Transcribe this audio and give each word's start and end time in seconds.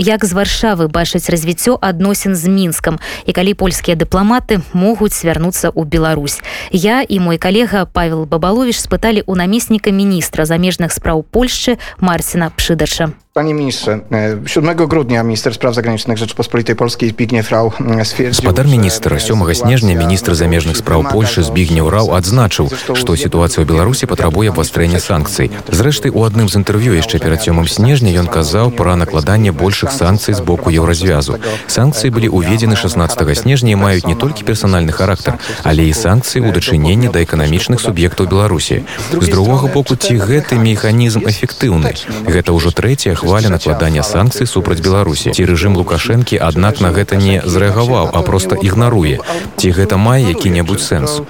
як 0.00 0.24
з 0.24 0.32
варшавы 0.32 0.88
бачыць 0.88 1.28
развіццё 1.28 1.76
адносін 1.76 2.32
з 2.34 2.48
мінскам. 2.48 2.96
І 3.28 3.36
калі 3.36 3.52
польскія 3.54 4.00
дыпламаты 4.00 4.64
могуць 4.72 5.12
свярнуцца 5.12 5.68
ў 5.68 5.84
Беларусь. 5.84 6.40
Я 6.72 7.04
і 7.04 7.20
мой 7.20 7.36
калега 7.36 7.84
павел 7.84 8.24
бабалович 8.24 8.80
спыталі 8.80 9.20
у 9.28 9.36
намесніка 9.36 9.92
міністра 9.92 10.48
замежных 10.48 10.96
спраў 10.96 11.20
польшчы 11.22 11.76
марціна 12.00 12.48
пшыдача 12.56 13.12
Panie 13.32 13.54
ministrze, 13.54 14.00
7 14.46 14.76
grudnia 14.76 15.22
minister 15.22 15.54
spraw 15.54 15.74
zagranicznych 15.74 16.18
Rzeczypospolitej 16.18 16.76
Polskiej 16.76 17.10
Zbigniew 17.10 17.50
Rau 17.50 17.72
stwierdził... 18.02 18.42
Спадар 18.42 18.66
міністра 18.66 19.18
7 19.18 19.54
снежня 19.54 19.94
міністр 19.94 20.34
замежных 20.34 20.76
спраў 20.76 21.04
Польшы 21.04 21.42
Збігнеў 21.42 21.90
Рау 21.90 22.10
адзначыў, 22.10 22.66
што 22.94 23.14
сітуацыя 23.14 23.62
ў 23.62 23.68
Беларусі 23.70 24.10
патрабуе 24.10 24.50
абвастрэння 24.50 24.98
санкцый. 24.98 25.54
Зрэшты, 25.70 26.10
у 26.10 26.26
адным 26.26 26.50
з 26.50 26.58
інтэрв'ю 26.58 26.90
яшчэ 26.98 27.22
перад 27.22 27.38
7 27.38 27.54
снежня 27.70 28.10
ён 28.18 28.26
казаў 28.26 28.74
пра 28.74 28.98
накладанне 28.98 29.54
большых 29.54 29.94
санкцый 29.94 30.34
з 30.34 30.42
боку 30.42 30.74
еўразвязу. 30.74 31.38
Санкцыі 31.70 32.10
былі 32.10 32.34
ўведзены 32.34 32.74
16 32.74 33.14
снежня 33.38 33.70
і 33.70 33.78
маюць 33.78 34.10
не 34.10 34.18
толькі 34.18 34.42
персанальны 34.42 34.90
характар, 34.90 35.38
але 35.62 35.86
і 35.86 35.94
санкцыі 35.94 36.42
ў 36.42 36.50
дачыненні 36.50 37.14
да 37.14 37.22
эканамічных 37.22 37.78
суб'ектаў 37.78 38.26
Беларусі. 38.26 38.82
З 39.14 39.26
другога 39.30 39.70
боку, 39.70 39.94
ці 39.94 40.18
гэты 40.18 40.58
механізм 40.58 41.30
эфектыўны. 41.30 41.94
Гэта 42.26 42.50
ўжо 42.50 42.74
трэцяя 42.74 43.19
хваля 43.20 43.52
накладання 43.52 44.02
санкцый 44.02 44.48
супраць 44.48 44.80
беларусі. 44.80 45.36
Ці 45.36 45.44
рэжым 45.44 45.76
лукашэнкі 45.76 46.40
аднак 46.40 46.80
на 46.80 46.90
гэта 46.96 47.20
не 47.20 47.44
зрэагаваў 47.44 48.10
а 48.16 48.20
просто 48.24 48.56
ігнаруе. 48.56 49.20
Ці 49.60 49.68
гэта 49.76 50.00
мае 50.00 50.24
які-небудзь 50.32 50.88
сэнс? 50.88 51.20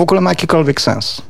Ogóle 0.00 0.20
ma 0.20 0.34
jakikolwiek 0.34 0.80
sens 0.80 1.22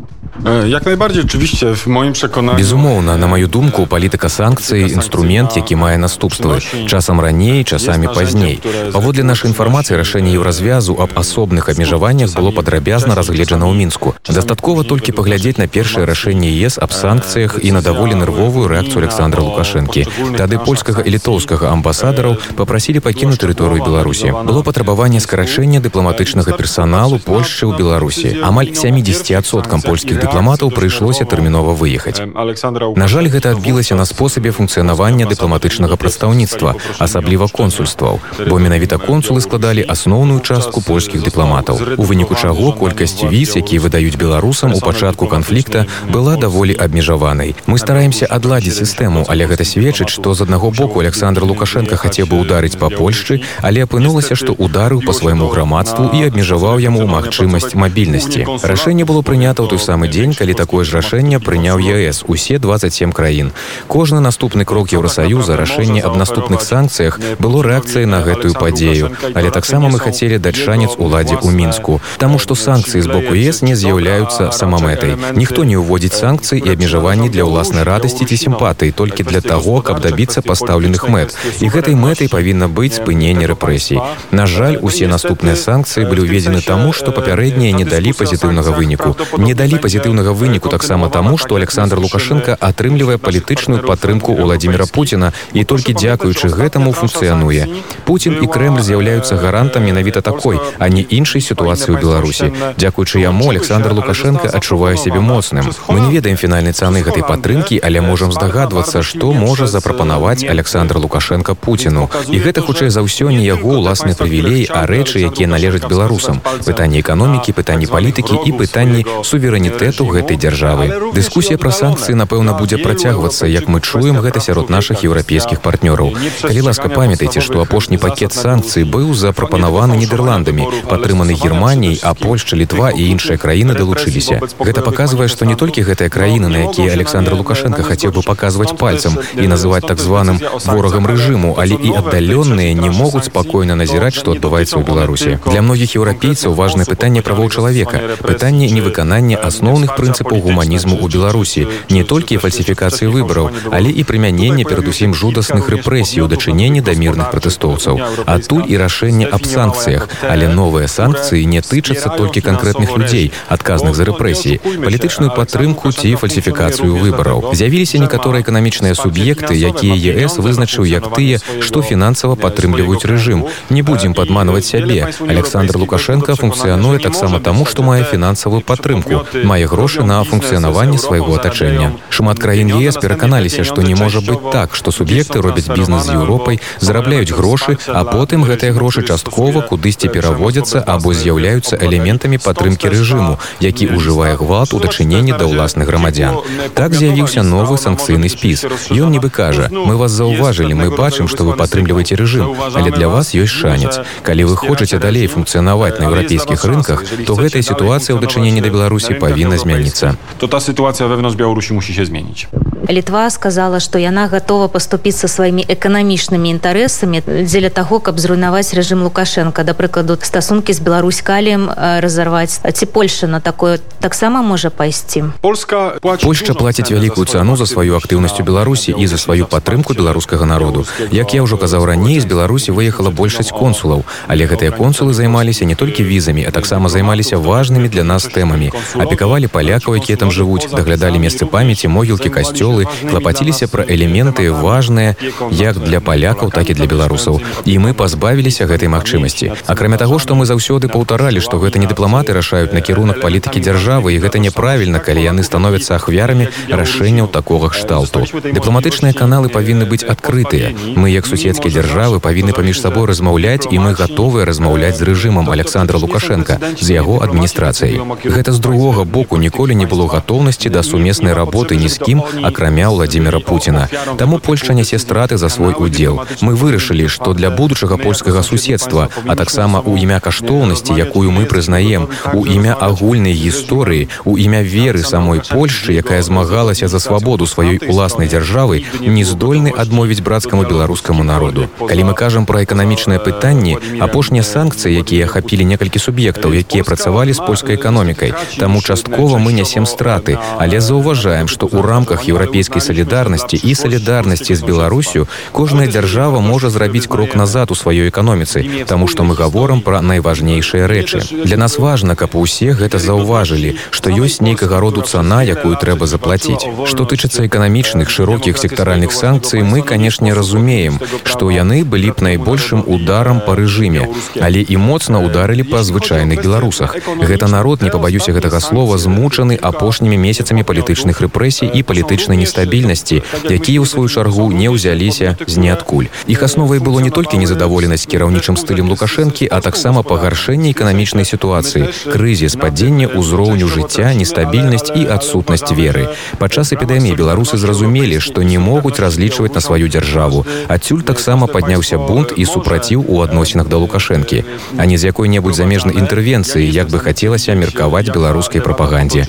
як 0.66 0.86
найбарdziej 0.86 1.22
oczywiście 1.22 1.76
w 1.76 1.86
moim 1.86 2.12
przekonaniu 2.12 2.58
безумоўна 2.58 3.16
на 3.16 3.26
маю 3.26 3.48
думку 3.48 3.86
палітыка 3.86 4.28
санкцыі 4.28 4.92
інструмент 4.92 5.56
які 5.56 5.76
мае 5.76 5.98
наступствы 5.98 6.60
часам 6.86 7.20
раней 7.20 7.64
часамі 7.64 8.08
пазней 8.14 8.60
паводле 8.92 9.22
нашай 9.22 9.50
інфармацыі 9.50 9.96
рашэнне 9.96 10.32
еўразвязу 10.32 10.96
аб 10.96 11.10
асобных 11.14 11.68
абмежаваннях 11.68 12.32
было 12.34 12.50
падрабязна 12.50 13.14
разгледжана 13.14 13.66
ў 13.68 13.74
мінску 13.76 14.14
дастаткова 14.28 14.84
толькі 14.84 15.12
паглядзець 15.12 15.58
на 15.58 15.66
першае 15.68 16.06
рашэнне 16.06 16.48
ес 16.64 16.78
аб 16.78 16.92
санкцыях 16.92 17.58
і 17.62 17.72
на 17.72 17.82
даволі 17.82 18.14
нервовую 18.14 18.68
рэакцыю 18.68 19.04
александра 19.04 19.42
лукашэнкі 19.42 20.06
тады 20.40 20.56
польскага 20.58 21.02
і 21.02 21.10
літоўскага 21.20 21.68
амбасадараў 21.68 22.40
папрасілі 22.56 23.04
пакінуць 23.04 23.40
тэрыторыю 23.44 23.84
беларусі 23.84 24.32
было 24.32 24.62
патрабаванне 24.62 25.20
скарачэння 25.20 25.84
дыпламатычнага 25.84 26.56
персаналу 26.56 27.20
польшчы 27.20 27.68
ў 27.68 27.76
беларусі 27.76 28.40
амаль 28.40 28.72
70соткам 28.72 29.84
польскіх 29.84 30.29
дыпламатаў 30.30 30.70
прыйшлося 30.70 31.24
тэрмінова 31.26 31.74
выехаць 31.74 32.22
на 32.22 33.06
жаль 33.10 33.28
гэта 33.34 33.50
адбілася 33.50 33.94
на 33.98 34.04
спосабе 34.06 34.52
функцыянавання 34.54 35.26
дыпламатычнага 35.26 35.98
прадстаўніцтва 35.98 36.74
асабліва 37.06 37.48
консульстваў 37.50 38.20
бо 38.46 38.58
менавіта 38.62 38.98
консулы 39.02 39.42
складалі 39.42 39.82
асноўную 39.94 40.38
частку 40.46 40.82
польскіх 40.86 41.26
дыпламатаў 41.26 41.98
у 41.98 42.06
выніку 42.06 42.38
чаго 42.38 42.70
колькасць 42.82 43.24
віз 43.26 43.56
якія 43.58 43.82
выдаюць 43.82 44.14
беларусам 44.22 44.74
у 44.74 44.78
пачатку 44.78 45.26
канфлікта 45.26 45.86
была 46.06 46.36
даволі 46.36 46.78
абмежаванай 46.78 47.56
мы 47.66 47.82
стараемся 47.82 48.30
адладзіць 48.30 48.78
сістэму 48.78 49.26
але 49.26 49.50
гэта 49.50 49.66
сведчыць 49.66 50.14
што 50.14 50.34
з 50.38 50.46
аднаго 50.46 50.70
боку 50.70 51.02
александр 51.02 51.42
лукашенко 51.42 51.98
хацеў 51.98 52.30
бы 52.30 52.38
ударыць 52.38 52.78
па 52.78 52.92
польшчы 52.94 53.42
але 53.66 53.82
апынулася 53.88 54.38
што 54.38 54.54
ударыў 54.54 55.02
по 55.02 55.12
свайму 55.12 55.50
грамадству 55.50 56.06
і 56.14 56.22
абмежаваў 56.30 56.78
яму 56.86 57.10
магчымасць 57.16 57.74
мабільнасці 57.74 58.46
рашэнне 58.62 59.10
было 59.10 59.26
прынята 59.26 59.66
ў 59.66 59.74
той 59.74 59.82
самы 59.82 60.06
дзень 60.10 60.34
калі 60.34 60.54
такое 60.54 60.84
ж 60.84 60.98
рашэнне 60.98 61.40
прыняў 61.40 61.78
ЕС. 61.78 62.24
Усе 62.26 62.58
27 62.58 63.12
краін. 63.12 63.52
Кожны 63.86 64.20
наступны 64.20 64.64
крок 64.64 64.92
еўросаюза 64.92 65.56
рашэнне 65.56 66.02
аб 66.02 66.16
наступных 66.16 66.62
санкцыях 66.62 67.18
было 67.38 67.62
рэакцыяй 67.62 68.06
на 68.06 68.20
гэтую 68.20 68.54
падзею. 68.54 69.14
Але 69.34 69.50
таксама 69.50 69.88
мы 69.88 69.98
хацелі 69.98 70.38
даць 70.38 70.58
шанец 70.58 70.98
уладзе 70.98 71.38
ў 71.38 71.50
мінску. 71.54 72.00
Таму 72.18 72.38
што 72.38 72.54
санкцыі 72.54 73.00
з 73.02 73.08
боку 73.08 73.34
ЕС 73.34 73.62
не 73.62 73.74
з'яўляюцца 73.78 74.50
самамэтай 74.50 75.16
ніхто 75.34 75.64
не 75.64 75.76
ўводзіць 75.78 76.16
санкцыі 76.16 76.60
і 76.60 76.72
абмежаванні 76.74 77.28
для 77.28 77.44
ўласнай 77.44 77.84
радасці 77.84 78.26
ці 78.26 78.36
сімпатыі 78.36 78.92
толькі 78.92 79.22
для 79.24 79.40
таго 79.40 79.80
каб 79.80 80.00
дабіцца 80.00 80.42
пастаўленых 80.42 81.06
мэт. 81.08 81.36
І 81.60 81.70
гэтай 81.70 81.94
мэтай 81.94 82.28
павінна 82.28 82.68
быць 82.68 82.98
спыненне 82.98 83.46
рэпрэсій. 83.46 84.00
На 84.30 84.46
жаль 84.46 84.78
усе 84.82 85.06
наступныя 85.06 85.56
санкцыі 85.56 86.08
былі 86.10 86.26
ўведзены 86.26 86.60
таму 86.64 86.92
што 86.92 87.12
папярэднія 87.12 87.72
не 87.76 87.84
далі 87.84 88.12
пазітыўнага 88.16 88.74
выніку. 88.74 89.16
Не 89.38 89.54
далі 89.54 89.78
пазітыўнага 89.78 89.99
выніку 90.06 90.68
таксама 90.68 91.08
таму 91.08 91.38
што 91.38 91.56
александр 91.56 91.98
лукашенко 91.98 92.56
атрымлівае 92.60 93.18
палітычную 93.18 93.82
падтрымку 93.86 94.34
владимира 94.34 94.86
путина 94.86 95.32
і 95.52 95.64
толькі 95.64 95.94
дзякуючы 95.94 96.48
гэтаму 96.48 96.92
функцыянуе 96.92 97.66
путин 98.04 98.38
і 98.42 98.46
кремль 98.46 98.82
з'яўляюцца 98.82 99.36
гарантам 99.36 99.84
менавіта 99.84 100.20
такой 100.20 100.60
а 100.78 100.88
не 100.88 101.02
іншай 101.02 101.40
сітуацыі 101.40 101.94
ў 101.94 102.00
беларусі 102.00 102.52
дзякуючы 102.76 103.20
яму 103.20 103.50
александр 103.50 103.92
лукашенко 103.92 104.48
адчувае 104.48 104.96
сябе 104.96 105.20
моцным 105.20 105.66
мы 105.88 106.00
не 106.00 106.10
ведаем 106.14 106.36
фінальнай 106.36 106.72
цаны 106.72 107.02
гэтай 107.02 107.26
падтрымкі 107.26 107.80
але 107.82 108.00
можам 108.00 108.32
здагадвацца 108.32 109.02
што 109.02 109.32
можа 109.32 109.66
запрапанаваць 109.66 110.44
александр 110.44 110.98
лукашенко 110.98 111.54
путину. 111.54 112.08
І 112.28 112.38
гэта 112.38 112.60
хутчэй 112.62 112.90
за 112.90 113.02
ўсё 113.02 113.30
не 113.34 113.44
яго 113.44 113.78
ўласныя 113.80 114.14
прывілеі 114.14 114.70
а 114.70 114.86
рэчы 114.86 115.18
якія 115.26 115.48
належаць 115.48 115.88
беларусам. 115.90 116.40
Пытанне 116.64 117.00
эканомікі 117.00 117.52
пытанні 117.52 117.86
палітыкі 117.86 118.38
і 118.46 118.50
пытанні 118.54 119.02
суверэнітэту 119.24 119.89
гэтай 119.98 120.36
дзяржавы. 120.36 121.12
Дыскусія 121.14 121.58
пра 121.58 121.70
санкцыі 121.70 122.14
напэўна 122.14 122.54
будзе 122.58 122.78
працягвацца 122.78 123.46
як 123.46 123.66
мы 123.66 123.80
чуем 123.80 124.20
гэта 124.20 124.40
сярод 124.40 124.70
наших 124.70 125.04
еўрапейскіх 125.04 125.60
партнёраў. 125.64 126.14
Калі 126.42 126.60
ласка 126.60 126.88
памятайце 126.88 127.40
што 127.40 127.60
апошні 127.64 127.98
пакет 127.98 128.32
санкцый 128.32 128.84
быў 128.84 129.14
запрапанаваны 129.14 129.96
нідерландамі 129.96 130.68
падтрыманы 130.90 131.34
германіяй 131.34 132.00
а 132.02 132.14
польшча 132.14 132.56
літва 132.56 132.90
і 132.90 133.02
іншыя 133.10 133.40
краіны 133.40 133.74
далучыліся. 133.74 134.40
Гэта 134.60 134.84
паказвае 134.84 135.28
што 135.32 135.48
не 135.48 135.56
толькі 135.56 135.82
гэтая 135.88 136.08
краіна 136.12 136.52
на 136.52 136.68
якія 136.68 136.92
александр 136.92 137.34
лукашенко 137.40 137.82
хацеў 137.82 138.12
бы 138.12 138.22
паказваць 138.22 138.76
пальцам 138.76 139.16
і 139.34 139.46
называть 139.46 139.86
так 139.86 139.98
званым 139.98 140.36
ворагам 140.66 141.06
рэжыму 141.08 141.56
але 141.56 141.80
і 141.80 141.96
аддаленныя 141.96 142.74
не 142.76 142.90
могуць 142.90 143.24
спакойна 143.32 143.74
назіраць 143.74 144.14
што 144.20 144.36
адбываецца 144.36 144.76
ў 144.76 144.84
беларусі. 144.84 145.38
Для 145.48 145.62
многіх 145.64 145.96
еўрапейцаў 145.96 146.52
важное 146.54 146.84
пытанне 146.84 147.22
правоў 147.24 147.48
чалавека 147.48 148.20
пытанне 148.20 148.68
невыканання 148.68 149.40
асноўных 149.40 149.79
прынцыпаў 149.88 150.42
гуманізму 150.44 150.96
ў 151.00 151.06
беларусі 151.08 151.66
не 151.88 152.04
толькі 152.04 152.36
фальсіфікацыі 152.42 153.08
выбараў 153.14 153.48
але 153.72 153.90
і 153.90 154.04
прымянення 154.04 154.64
перадусім 154.68 155.14
жудасных 155.14 155.70
рэпрэсій 155.72 156.20
у 156.24 156.28
дачыненні 156.28 156.84
да 156.84 156.92
мірных 156.92 157.30
пратэстоўцаў 157.32 158.00
адтуль 158.26 158.66
і 158.68 158.76
рашэнне 158.82 159.26
аб 159.30 159.46
санкцыях 159.46 160.08
але 160.28 160.48
новыя 160.48 160.88
санкцыі 160.88 161.46
не 161.46 161.62
тычацца 161.64 162.12
толькі 162.16 162.44
канкрэтных 162.44 162.92
людзей 162.96 163.32
адказных 163.48 163.96
за 163.96 164.04
рэпрэсіі 164.10 164.60
палітычную 164.84 165.30
падтрымку 165.36 165.92
ці 165.94 166.14
фальсіфікацыю 166.20 166.96
выбараў 166.96 167.54
з'явіліся 167.54 168.02
некаторыя 168.02 168.44
эканамічныя 168.44 168.98
суб'екты 168.98 169.54
якія 169.54 169.96
ЕС 170.24 170.38
вызначыў 170.42 170.84
як 170.90 171.10
тыя 171.14 171.38
што 171.60 171.82
фінансава 171.82 172.34
падтрымліваюць 172.34 173.06
рэжым 173.06 173.46
не 173.70 173.82
будзем 173.82 174.14
падманваць 174.14 174.66
сябе 174.66 175.08
александр 175.28 175.78
лукашенко 175.82 176.36
функцыянуе 176.36 176.98
таксама 176.98 177.40
таму 177.40 177.66
што 177.66 177.86
мае 177.86 178.02
фінансавую 178.04 178.62
падтрымку 178.72 179.24
мае 179.44 179.66
грошы 179.70 180.02
на 180.02 180.18
функцыянаванне 180.24 180.98
свайго 180.98 181.36
атачэння 181.38 181.92
шмат 182.10 182.40
краін 182.42 182.72
ЕС 182.74 182.98
пераканаліся 183.02 183.62
што 183.68 183.82
не 183.86 183.94
можа 183.94 184.20
быць 184.26 184.52
так 184.54 184.74
што 184.78 184.90
суб'екты 184.96 185.40
робяць 185.46 185.70
бізнес 185.70 186.06
з 186.06 186.16
еўропай 186.18 186.60
зарабляюць 186.86 187.30
грошы 187.30 187.76
а 187.86 188.02
потым 188.08 188.42
гэтыя 188.48 188.74
грошы 188.78 189.04
часткова 189.06 189.62
кудысьці 189.70 190.10
пераводзяцца 190.16 190.82
або 190.94 191.14
з'яўляюцца 191.20 191.78
элементамі 191.88 192.40
падтрымкі 192.46 192.90
рэжыму 192.94 193.38
які 193.66 193.88
ўжывае 193.94 194.34
гвалт 194.42 194.74
у 194.74 194.80
дачыненні 194.86 195.38
да 195.38 195.46
ўласных 195.52 195.86
грамадзян 195.92 196.42
так 196.74 196.98
з'явіўся 196.98 197.46
новы 197.46 197.78
санкцыйны 197.78 198.28
спіс. 198.34 198.66
ён 198.90 199.14
нібы 199.14 199.30
кажа 199.30 199.70
мы 199.70 199.94
вас 200.02 200.10
заўважылі 200.10 200.74
мы 200.74 200.90
бачым 200.90 201.30
што 201.30 201.46
вы 201.46 201.54
падтрымліваеце 201.62 202.18
рэжым 202.18 202.58
але 202.74 202.90
для 202.90 203.08
вас 203.14 203.34
ёсць 203.38 203.54
шанец 203.62 204.02
калі 204.26 204.50
вы 204.50 204.56
хочаце 204.56 204.98
далей 204.98 205.30
функцыянаваць 205.30 206.02
на 206.02 206.10
еўрапейскіх 206.10 206.64
рынках 206.64 207.06
то 207.26 207.38
гэтая 207.38 207.62
сітуацыя 207.62 208.16
ў 208.16 208.20
дачыненні 208.26 208.66
да 208.66 208.74
беларусі 208.74 209.14
павінна 209.14 209.59
змяніцца 209.62 210.16
то 210.38 210.48
та 210.48 210.60
сітуацыя 210.60 211.08
вэвно 211.08 211.30
з 211.30 211.36
беларусі 211.36 211.76
мусі 211.76 211.92
się 211.92 212.04
зменіць 212.04 212.48
літва 212.88 213.30
сказала 213.30 213.80
што 213.80 213.98
яна 213.98 214.28
готова 214.28 214.68
паступіцца 214.68 215.28
сваімі 215.28 215.64
эканамічнымі 215.68 216.50
інтарэсамі 216.56 217.22
дзеля 217.26 217.70
таго 217.70 218.00
каб 218.00 218.18
зруйнаваць 218.18 218.72
рэжым 218.74 219.02
лукашенко 219.02 219.64
да 219.64 219.74
прыкладу 219.74 220.18
стасункі 220.20 220.72
з 220.72 220.80
беларусь 220.80 221.22
каліем 221.22 221.70
разарваць. 221.76 222.60
Ці 222.60 222.86
польша 222.86 223.26
на 223.26 223.40
такое 223.40 223.78
таксама 224.00 224.42
можа 224.42 224.70
пайсці? 224.70 225.24
Польска 225.40 226.00
польша 226.02 226.54
плаціць 226.54 226.90
вялікую 226.90 227.26
цану 227.26 227.56
за 227.56 227.66
сваю 227.66 227.96
актыўнасць 227.96 228.40
у 228.40 228.44
беларусі 228.44 228.94
і 228.96 229.06
за 229.06 229.18
сваю 229.18 229.46
падтрымку 229.46 229.94
беларускага 229.94 230.46
народу. 230.46 230.86
Як 231.10 231.34
я 231.34 231.42
ўжо 231.42 231.56
казаў 231.56 231.84
раней 231.84 232.20
з 232.20 232.24
беларусі 232.24 232.72
выехала 232.72 233.10
большасць 233.10 233.52
консулаў 233.52 234.04
але 234.26 234.46
гэтыя 234.46 234.70
консулы 234.70 235.12
займаліся 235.12 235.64
не 235.64 235.74
толькі 235.74 236.04
візамі 236.04 236.44
а 236.48 236.50
таксама 236.50 236.88
займаліся 236.88 237.36
важнымі 237.36 237.88
для 237.88 238.04
нас 238.04 238.24
тэмамі 238.24 238.70
апекавалі 238.94 239.46
палякаў 239.46 239.98
якія 239.98 240.16
там 240.16 240.30
жывуць 240.30 240.70
даглядалі 240.70 241.18
месцы 241.18 241.46
памяці 241.46 241.88
могілкі 241.88 242.30
касцёлы 242.30 242.69
школы 242.70 242.86
клапаціліся 243.10 243.66
пра 243.66 243.82
элементы 243.82 244.50
важныя 244.54 245.16
як 245.50 245.78
для 245.78 246.00
палякаў 246.00 246.50
так 246.54 246.70
і 246.70 246.74
для 246.74 246.86
беларусаў 246.86 247.40
і 247.64 247.74
мы 247.82 247.94
пазбавіліся 247.94 248.66
гэтай 248.70 248.88
магчымасці 248.88 249.52
акрамя 249.66 249.98
таго 249.98 250.18
што 250.22 250.34
мы 250.38 250.46
заўсёды 250.46 250.88
паўтаралі 250.88 251.42
што 251.42 251.58
гэта 251.58 251.82
не 251.82 251.90
дыпламаты 251.90 252.32
рашаюць 252.32 252.72
накірунак 252.72 253.20
палітыкі 253.20 253.60
дзяржавы 253.60 254.14
і 254.14 254.20
гэта 254.22 254.38
няправільна 254.38 255.02
калі 255.02 255.24
яны 255.26 255.42
становяцца 255.42 255.98
ахвярамі 255.98 256.48
рашэнняў 256.70 257.26
такога 257.26 257.70
кшталту 257.74 258.22
дыпламатычныя 258.30 259.16
каналы 259.16 259.50
павінны 259.50 259.90
быць 259.90 260.06
адкрытыя 260.06 260.70
мы 260.94 261.10
як 261.10 261.26
суседскія 261.26 261.74
дзяржавы 261.74 262.20
павінны 262.20 262.54
паміж 262.54 262.80
сабой 262.80 263.10
размаўляць 263.10 263.66
і 263.70 263.82
мы 263.82 263.94
гатовыя 263.98 264.46
размаўляць 264.46 264.96
з 265.02 265.10
рэжымам 265.10 265.50
александра 265.50 265.98
лукашенко 265.98 266.60
з 266.78 266.86
яго 266.94 267.18
адміністрацыяй 267.26 267.98
гэта 268.24 268.52
з 268.52 268.58
другога 268.62 269.04
боку 269.04 269.42
ніколі 269.42 269.74
не 269.74 269.90
было 269.90 270.06
гатоўнасці 270.06 270.70
да 270.70 270.82
сумеснай 270.86 271.34
работы 271.34 271.76
ні 271.76 271.88
з 271.88 271.98
кім 271.98 272.22
акрамя 272.42 272.59
владимира 272.68 273.40
путина. 273.40 273.88
Таму 274.18 274.38
польша 274.38 274.74
нясе 274.74 274.98
страты 274.98 275.38
за 275.38 275.48
свой 275.48 275.74
удзел 275.76 276.20
мы 276.40 276.54
вырашылі 276.54 277.08
што 277.08 277.32
для 277.32 277.50
будучага 277.50 277.96
польскага 277.96 278.42
суседства 278.42 279.08
а 279.26 279.36
таксама 279.36 279.80
у 279.80 279.96
імя 279.96 280.20
каштоўнасці 280.20 280.92
якую 280.92 281.30
мы 281.30 281.46
прызнаем 281.46 282.08
у 282.34 282.44
імя 282.46 282.74
агульнай 282.74 283.32
гісторыі 283.32 284.08
у 284.24 284.36
імя 284.36 284.62
веры 284.62 285.02
самой 285.02 285.40
польшчы 285.40 285.92
якая 285.92 286.22
змагалася 286.22 286.88
за 286.88 287.00
свабоду 287.00 287.46
сваёй 287.46 287.80
уласнай 287.88 288.28
дзяржавы 288.28 288.84
не 289.00 289.24
здольны 289.24 289.72
адмовіць 289.76 290.20
брацкаму 290.20 290.64
беларускаму 290.64 291.24
народу. 291.24 291.68
Калі 291.80 292.02
мы 292.04 292.14
кажам 292.14 292.46
пра 292.46 292.64
эканамічнае 292.64 293.18
пытанне 293.18 293.78
апошнія 294.00 294.42
санкцыі 294.42 294.94
якія 295.00 295.26
ахапілі 295.26 295.64
некалькі 295.64 295.98
суб'ектаў 295.98 296.52
якія 296.52 296.84
працавалі 296.84 297.32
з 297.32 297.40
польскай 297.40 297.76
эканомікай 297.76 298.34
таму 298.58 298.82
часткова 298.82 299.38
мы 299.38 299.52
нясем 299.52 299.86
страты 299.86 300.38
але 300.58 300.80
заўважаем 300.80 301.48
што 301.48 301.66
ў 301.66 301.80
рамках 301.80 302.28
еўрапейскай 302.28 302.49
салідарнасці 302.80 303.60
і 303.62 303.74
салідарнасці 303.74 304.54
з 304.54 304.62
беларусю 304.62 305.28
кожная 305.52 305.86
дзяржава 305.86 306.40
можа 306.40 306.70
зрабіць 306.70 307.06
крок 307.06 307.36
назад 307.36 307.70
у 307.70 307.74
сваёй 307.74 308.08
эканоміцы 308.10 308.86
таму 308.86 309.08
што 309.08 309.24
мы 309.24 309.34
гаворам 309.34 309.82
пра 309.82 310.00
найважнейшыя 310.00 310.86
рэчы 310.86 311.22
для 311.44 311.56
нас 311.56 311.78
важна 311.78 312.16
каб 312.16 312.36
усе 312.36 312.72
гэта 312.72 312.98
заўважылі 312.98 313.76
што 313.90 314.10
ёсць 314.10 314.40
нейкага 314.40 314.80
роду 314.80 315.02
цана 315.02 315.42
якую 315.42 315.76
трэба 315.76 316.06
заплаціць 316.06 316.66
што 316.86 317.04
тычыцца 317.04 317.46
эканамічных 317.46 318.10
шырокіх 318.10 318.58
сектаральных 318.58 319.12
санкцый 319.12 319.62
мы 319.62 319.82
канешне 319.82 320.34
разумеем 320.34 321.00
што 321.24 321.50
яны 321.50 321.84
былі 321.84 322.10
б 322.16 322.26
найбольшым 322.30 322.84
ударам 322.86 323.40
па 323.46 323.54
рэжыме 323.54 324.08
але 324.40 324.60
і 324.62 324.76
моцна 324.76 325.20
ударылі 325.20 325.62
па 325.62 325.82
звычайных 325.82 326.42
беларусах. 326.42 326.96
Гэта 327.20 327.48
народ 327.48 327.82
не 327.82 327.90
пабаюся 327.90 328.32
гэтага 328.32 328.60
слова 328.60 328.98
змучаны 328.98 329.58
апошнімі 329.60 330.16
месяцамі 330.16 330.62
палітычных 330.62 331.20
рэпрэсій 331.20 331.70
і 331.70 331.82
палітычнай 331.82 332.39
нестабільнасці 332.40 333.22
якія 333.44 333.80
ў 333.80 333.86
сваю 333.86 334.08
чаргу 334.08 334.48
не 334.50 334.72
ўзяліся 334.72 335.36
з 335.44 335.54
ніадкуль 335.60 336.10
іх 336.26 336.42
асновай 336.48 336.80
было 336.80 337.04
не 337.04 337.12
толькі 337.12 337.40
незадаволенасць 337.42 338.08
кіраўнічым 338.10 338.56
стылем 338.56 338.88
лукашэнкі 338.92 339.50
а 339.50 339.60
таксама 339.60 340.02
пагаршэнне 340.02 340.72
эканамічнай 340.72 341.28
сітуацыі 341.28 341.92
крызіс 342.10 342.56
падзення 342.60 343.10
ўзроўню 343.14 343.68
жыцця 343.68 344.12
нестабільнасць 344.14 344.92
і 344.94 345.06
адсутнасць 345.16 345.72
веры. 345.72 346.08
Падчас 346.38 346.72
эпідэміі 346.76 347.16
беларусы 347.18 347.56
зразумелі 347.60 348.20
што 348.20 348.42
не 348.42 348.58
могуць 348.58 348.98
разлічваць 349.02 349.54
на 349.54 349.60
сваю 349.60 349.88
дзяржаву. 349.88 350.46
Адсюль 350.68 351.02
таксама 351.02 351.46
падняўся 351.46 351.98
бунт 351.98 352.32
і 352.36 352.44
супраціў 352.44 353.04
у 353.06 353.20
адносінах 353.22 353.68
да 353.68 353.76
лукашэнкі. 353.76 354.44
А 354.76 354.86
не 354.86 354.98
з 354.98 355.10
якой-небудзь 355.10 355.56
замежнай 355.56 355.96
інтэрвенцыі 355.96 356.64
як 356.66 356.88
бы 356.88 356.98
хацелася 356.98 357.54
меркаваць 357.54 358.10
беларускай 358.10 358.60
прапагандзе. 358.60 359.26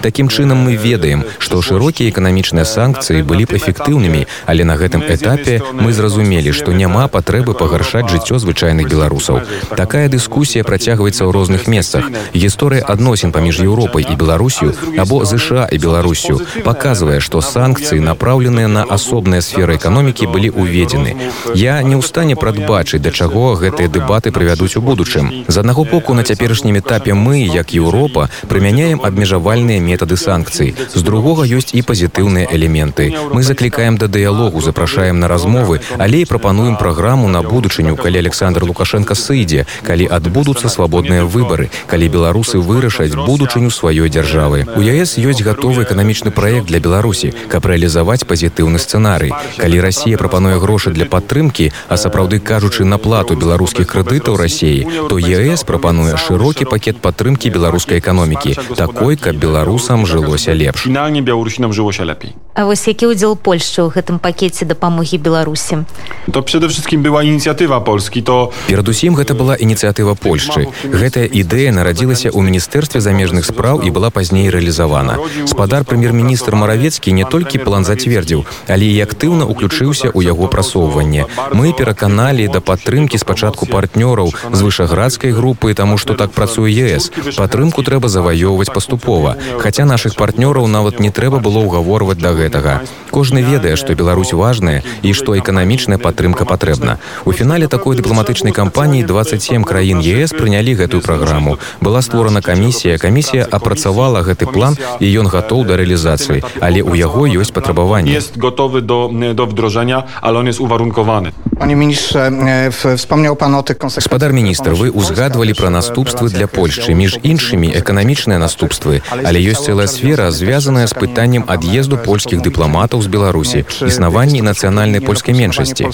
Такім 0.00 0.28
чынам 0.28 0.64
мы 0.66 0.76
ведаем 0.76 1.24
што 1.38 1.62
шырокія 1.62 2.10
эканамічныя 2.52 2.64
санкцыі 2.64 3.22
былі 3.24 3.44
б 3.48 3.56
эфектыўнымі 3.56 4.26
але 4.46 4.64
на 4.64 4.76
гэтым 4.76 5.02
этапе 5.08 5.60
мы 5.72 5.92
зразумелі 5.92 6.52
што 6.52 6.72
няма 6.72 7.08
патрэбы 7.08 7.54
пагаршаць 7.54 8.08
жыццё 8.08 8.38
звычайных 8.38 8.88
беларусаў. 8.88 9.40
Такая 9.76 10.08
дыскусія 10.08 10.64
працягваецца 10.64 11.24
ў 11.24 11.30
розных 11.32 11.66
месцах. 11.66 12.04
Гісторыя 12.34 12.84
адносін 12.84 13.32
паміж 13.32 13.60
еўропай 13.64 14.04
і 14.04 14.14
беларусю 14.16 14.74
або 14.98 15.24
ЗША 15.24 15.68
і 15.72 15.78
беларусю 15.78 16.40
паказвае 16.64 17.20
што 17.20 17.40
санкцыі 17.40 18.00
напраўленыя 18.00 18.68
на 18.68 18.84
асобныя 18.84 19.40
сферы 19.40 19.76
эканомікі 19.76 20.28
былі 20.28 20.52
ўведзены 20.52 21.16
я 21.54 21.80
не 21.82 21.96
ў 21.96 22.02
стане 22.02 22.36
прадбачыць 22.36 23.02
да 23.02 23.10
чаго 23.10 23.56
гэтыя 23.56 23.88
дэбаты 23.88 24.32
прывядуць 24.32 24.76
у 24.76 24.84
будучым 24.84 25.48
з 25.48 25.56
аднаго 25.56 25.84
боку 25.84 26.14
на 26.14 26.24
цяперашнім 26.24 26.78
этапе 26.82 27.14
мы 27.14 27.40
як 27.46 27.72
еўропа 27.72 28.28
прымяняем 28.48 29.00
абмежавальныя 29.02 29.80
метады 29.80 30.16
санкцый 30.16 30.74
з 30.92 31.00
другога 31.02 31.46
ёсць 31.46 31.72
і 31.72 31.82
пазітыўныя 31.82 32.41
элементы. 32.50 33.12
Мы 33.32 33.42
заклікаем 33.42 33.98
да 33.98 34.06
дыялогу 34.06 34.60
запрашаем 34.60 35.20
на 35.20 35.28
размовы 35.28 35.80
але 35.98 36.22
і 36.22 36.24
прапануем 36.24 36.76
праграму 36.76 37.28
на 37.28 37.42
будучыню 37.42 37.96
калі 37.96 38.18
александр 38.18 38.64
лукашенко 38.64 39.14
сыдзе 39.14 39.66
калі 39.82 40.06
адбудуцца 40.06 40.68
свабодныя 40.68 41.24
выбары 41.24 41.70
калі 41.86 42.08
беларусы 42.08 42.58
вырашаць 42.58 43.14
будучыню 43.14 43.70
сваёй 43.70 44.08
дзяржавы. 44.08 44.66
У 44.76 44.80
ЕС 44.80 45.18
ёсць 45.18 45.42
гатовы 45.42 45.82
эканамічны 45.84 46.30
праект 46.30 46.66
для 46.66 46.80
беларусі 46.80 47.32
каб 47.48 47.66
рэалізаваць 47.66 48.24
пазітыўны 48.24 48.78
сцэнарый. 48.78 49.32
Калі 49.56 49.80
Росія 49.80 50.16
прапануе 50.16 50.58
грошы 50.58 50.90
для 50.90 51.06
падтрымкі 51.06 51.72
а 51.88 51.96
сапраўды 51.96 52.38
кажучы 52.38 52.84
на 52.84 52.98
плату 52.98 53.36
беларускіх 53.36 53.86
крэдытаў 53.86 54.36
рассіі 54.36 55.08
то 55.08 55.18
ЕС 55.18 55.64
прапануе 55.64 56.16
шырокі 56.16 56.64
пакет 56.64 57.02
падтрымкі 57.02 57.50
беларускай 57.50 57.98
эканомікі 57.98 58.56
такой 58.76 59.16
каб 59.16 59.36
беларусам 59.36 60.06
жылося 60.06 60.52
лепш. 60.52 60.86
Białorusinom 61.32 61.72
żyło 61.72 61.92
się 61.92 62.04
lepiej. 62.04 62.31
А 62.54 62.64
вось 62.68 62.84
які 62.84 63.08
ўдзел 63.08 63.32
Польшчы 63.32 63.80
ў 63.80 63.88
гэтым 63.88 64.20
пакеце 64.20 64.68
дапамогі 64.68 65.16
беларусі? 65.16 65.88
To 66.32 66.42
przede 66.42 66.68
wszystkim 66.68 67.02
była 67.02 67.22
inicjatywa 67.22 67.80
Polski. 67.80 68.22
To 68.22 68.52
перадусім 68.68 69.16
гэта 69.16 69.32
была 69.34 69.56
ініцыятыва 69.56 70.14
польшчы. 70.14 70.68
Гэтая 70.84 71.32
ідэя 71.32 71.72
нарадзілася 71.72 72.28
ў 72.28 72.40
міністэрстве 72.44 73.00
замежных 73.00 73.48
спраў 73.48 73.80
і 73.80 73.90
была 73.90 74.10
пазней 74.10 74.52
рэалізавана. 74.52 75.16
Спадар 75.48 75.84
прэм'ер-міністр 75.88 76.54
маравецкі 76.54 77.12
не 77.12 77.24
толькі 77.24 77.58
план 77.58 77.84
зацвердзіў 77.88 78.44
але 78.68 78.86
і 78.86 79.00
актыўна 79.00 79.48
уключыўся 79.48 80.12
ў 80.12 80.20
яго 80.28 80.46
прасоўванне. 80.46 81.26
Мы 81.56 81.72
пераканалі 81.72 82.48
да 82.52 82.60
падтрымкі 82.60 83.16
спачатку 83.18 83.66
партнёраў 83.66 84.28
з 84.52 84.60
вышаградскай 84.60 85.32
групы 85.32 85.74
таму 85.74 85.96
што 85.96 86.14
так 86.14 86.36
працуе 86.36 86.68
ЕС 86.68 87.10
падтрымку 87.36 87.82
трэба 87.82 88.12
заваёўваць 88.12 88.72
паступова. 88.76 89.36
Хаця 89.58 89.84
наших 89.84 90.16
партнёраў 90.20 90.68
нават 90.68 91.00
не 91.00 91.10
трэба 91.10 91.40
было 91.40 91.64
ўгаворваць 91.64 92.21
да 92.24 92.32
гэтага 92.38 92.80
кожны 93.10 93.42
ведае 93.42 93.74
што 93.76 93.94
Беларусь 93.98 94.32
важная 94.32 94.82
і 95.02 95.12
што 95.12 95.36
эканамічная 95.36 95.98
падтрымка 95.98 96.48
патрэбна 96.48 96.98
у 97.24 97.32
фінале 97.32 97.68
такой 97.76 97.96
дыпламатычнай 98.00 98.56
кампаніі 98.56 99.06
27 99.10 99.64
краін 99.72 100.00
ЕС 100.00 100.32
прынялі 100.32 100.76
гэтую 100.82 101.02
праграму 101.02 101.58
была 101.80 102.02
створана 102.02 102.40
камісія 102.40 102.98
камісія 102.98 103.48
апрацавала 103.50 104.22
гэты 104.22 104.46
план 104.46 104.78
і 105.00 105.06
ён 105.24 105.26
гатоў 105.26 105.66
да 105.68 105.80
рэалізацыі 105.82 106.42
але 106.60 106.80
ў 106.80 106.92
яго 107.06 107.26
ёсць 107.26 107.52
патрабаванне 107.52 108.20
gotowy 108.36 108.82
do, 108.82 109.10
do 109.34 109.46
wdrożenia, 109.46 110.02
ale 110.20 110.38
on 110.38 110.46
jest 110.46 110.60
uwarunkowany. 110.60 111.32
Panie 111.58 111.76
ministrze, 111.76 112.26
e, 112.26 112.96
wspomniał 112.96 113.36
pan 113.36 113.54
o 113.54 113.62
tych 113.62 113.78
konsekwencjach. 113.78 114.02
гаспадар 114.02 114.32
міністр 114.32 114.70
вы 114.70 114.90
узгадвалі 114.90 115.54
пра 115.54 115.70
наступствы 115.70 116.28
для 116.28 116.46
польшчы 116.46 116.94
між 116.94 117.18
іншымі 117.22 117.70
эканамічныя 117.80 118.38
наступствы 118.38 119.00
але 119.24 119.38
ёсць 119.38 119.64
цэлая 119.64 119.86
сфера 119.86 120.30
звязаная 120.30 120.86
з 120.86 120.94
пытаннем 120.94 121.44
ад'езду 121.46 121.96
польскіх 122.04 122.42
дыпламатаў 122.42 123.02
з 123.02 123.08
беларусі 123.08 123.64
існаванні 123.80 124.42
нацыянальнай 124.42 125.00
польскай 125.00 125.34
меншасці. 125.34 125.86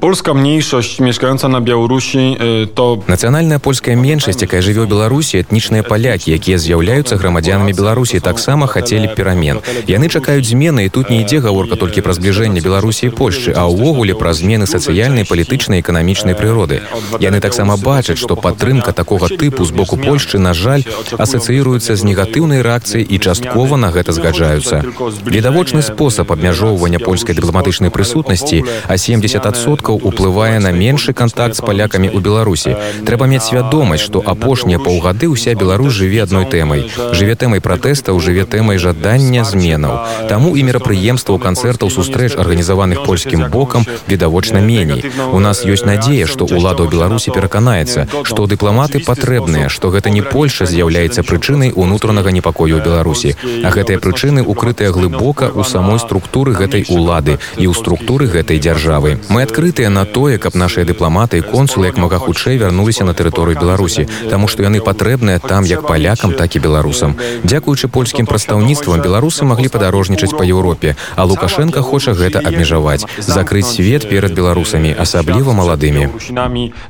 Polska 0.00 0.34
mniejszość 0.34 1.00
mieszkająca 1.00 1.48
na 1.48 1.60
Białorusi 1.60 2.36
y, 2.40 2.66
to 2.74 3.02
нацыянальная 3.08 3.58
польская 3.58 3.96
меншасць 3.96 4.42
якая 4.42 4.62
жыве 4.62 4.84
ў 4.84 4.88
беларусі 4.88 5.42
этнічныя 5.42 5.82
палякі 5.82 6.30
якія 6.32 6.58
з'яўляюцца 6.58 7.16
грамадзянамі 7.16 7.72
беларусі 7.72 8.20
таксама 8.20 8.66
хацелі 8.66 9.10
перамен. 9.16 9.60
Яны 9.86 10.08
чакаюць 10.08 10.46
змены 10.46 10.86
і 10.86 10.88
тут 10.88 11.10
не 11.10 11.22
ідзе 11.22 11.40
гаворка 11.40 11.76
толькі 11.76 12.00
пра 12.06 12.12
збліжэнне 12.14 12.60
беларусі 12.60 13.10
і 13.10 13.14
польшчы 13.14 13.52
а 13.56 13.66
ўвогуле 13.66 14.14
пра 14.14 14.32
змены 14.32 14.66
сацыяльнай 14.70 15.26
палітычнай 15.26 15.80
эканамічнай 15.80 16.38
прыроды. 16.38 16.82
Яны 17.18 17.40
таксама 17.40 17.76
бачаць 17.76 18.18
што 18.18 18.36
падтрымка 18.36 18.92
такога 18.92 19.28
тыпу 19.28 19.64
з 19.64 19.72
боку 19.72 19.96
польшчы 19.96 20.38
на 20.38 20.54
жаль 20.54 20.86
асацыіруецца 21.18 21.96
з 21.96 22.02
негатыўнай 22.04 22.62
рэакцыяй 22.62 23.02
і 23.02 23.16
часткова 23.18 23.76
на 23.76 23.90
гэта 23.90 24.12
згаджаюцца 24.12 24.82
відавочны 24.98 25.82
спосаб 25.82 26.32
абмяжоўвання 26.32 26.98
польскай 26.98 27.34
дыпламатычнай 27.34 27.90
прысутнасці 27.90 28.64
а 28.88 28.94
70соткаў 28.94 30.00
уплывае 30.02 30.58
на 30.58 30.72
меншы 30.72 31.12
кантакт 31.12 31.56
з 31.56 31.62
палякамі 31.62 32.08
ў 32.10 32.18
беларусі. 32.20 32.76
Трэба 33.06 33.26
мець 33.30 33.46
свядомасць 33.46 34.04
што 34.04 34.22
апошнія 34.24 34.78
паўгады 34.78 35.30
ўся 35.30 35.54
Беларусь 35.54 35.94
жыве 35.94 36.22
адной 36.22 36.46
тэмай. 36.46 36.90
Жыве 37.12 37.34
тэмай 37.34 37.60
пратэстаў 37.60 38.20
жыве 38.20 38.44
тэмай 38.44 38.78
жадання 38.78 39.44
зменаў. 39.44 40.28
Таму 40.28 40.56
і 40.56 40.62
мерапрыемстваў 40.66 41.38
канцэртаў 41.38 41.90
сустрэч 41.90 42.34
арганізаваных 42.34 43.04
польскім 43.04 43.50
бокам 43.50 43.86
відавочна 44.08 44.60
меней 44.60 45.04
у 45.32 45.38
нас 45.38 45.64
ёсць 45.64 45.86
надзея 45.86 46.26
што 46.26 46.44
ўлада 46.44 46.84
ў 46.84 46.90
беларусі 46.92 47.34
пераканаецца 47.34 48.06
што 48.24 48.46
дыпламаты 48.50 49.02
патрэбныя 49.04 49.68
што 49.68 49.90
гэта 49.94 50.10
не 50.10 50.22
польша 50.22 50.66
з'яўляецца 50.66 51.22
прычынай 51.22 51.72
унутранага 51.74 52.34
непакою 52.34 52.78
ў 52.78 52.84
беларусі 52.84 53.34
а 53.64 53.72
гэтыя 53.74 54.02
прычыны 54.04 54.42
укрытыя 54.42 54.87
глыбока 54.90 55.48
ў 55.52 55.64
самой 55.64 55.98
структуры 55.98 56.54
гэтай 56.54 56.84
улады 56.88 57.38
і 57.56 57.66
ў 57.68 57.74
структуры 57.74 58.26
гэтай 58.26 58.58
дзяржавы. 58.58 59.18
Мы 59.28 59.42
адкрытыя 59.46 59.88
на 59.88 60.04
тое 60.04 60.38
каб 60.38 60.54
нашыя 60.54 60.84
дыпламаты 60.84 61.38
і 61.38 61.46
консулы 61.46 61.88
як 61.90 61.96
мага 61.98 62.18
хутчэй 62.18 62.58
вярнуліся 62.58 63.04
на 63.04 63.14
тэрыторыю 63.14 63.58
беларусі 63.60 64.08
таму 64.30 64.48
што 64.48 64.66
яны 64.66 64.80
патрэбныя 64.80 65.38
там 65.38 65.64
як 65.64 65.86
палякам 65.86 66.34
так 66.34 66.56
і 66.56 66.62
беларусам. 66.64 67.16
Дзякуючы 67.44 67.88
польскім 67.88 68.26
прадстаўніцтвам 68.26 69.00
беларусы 69.00 69.44
маглі 69.44 69.68
падарожнічаць 69.68 70.36
па 70.36 70.44
еўропе 70.44 70.96
а 71.16 71.24
лукашенко 71.24 71.82
хоча 71.82 72.12
гэта 72.12 72.42
абмежаваць 72.42 73.06
закрыць 73.18 73.70
свет 73.70 74.08
перад 74.08 74.32
беларусамі 74.32 74.94
асабліва 74.94 75.52
маладымі. 75.52 76.08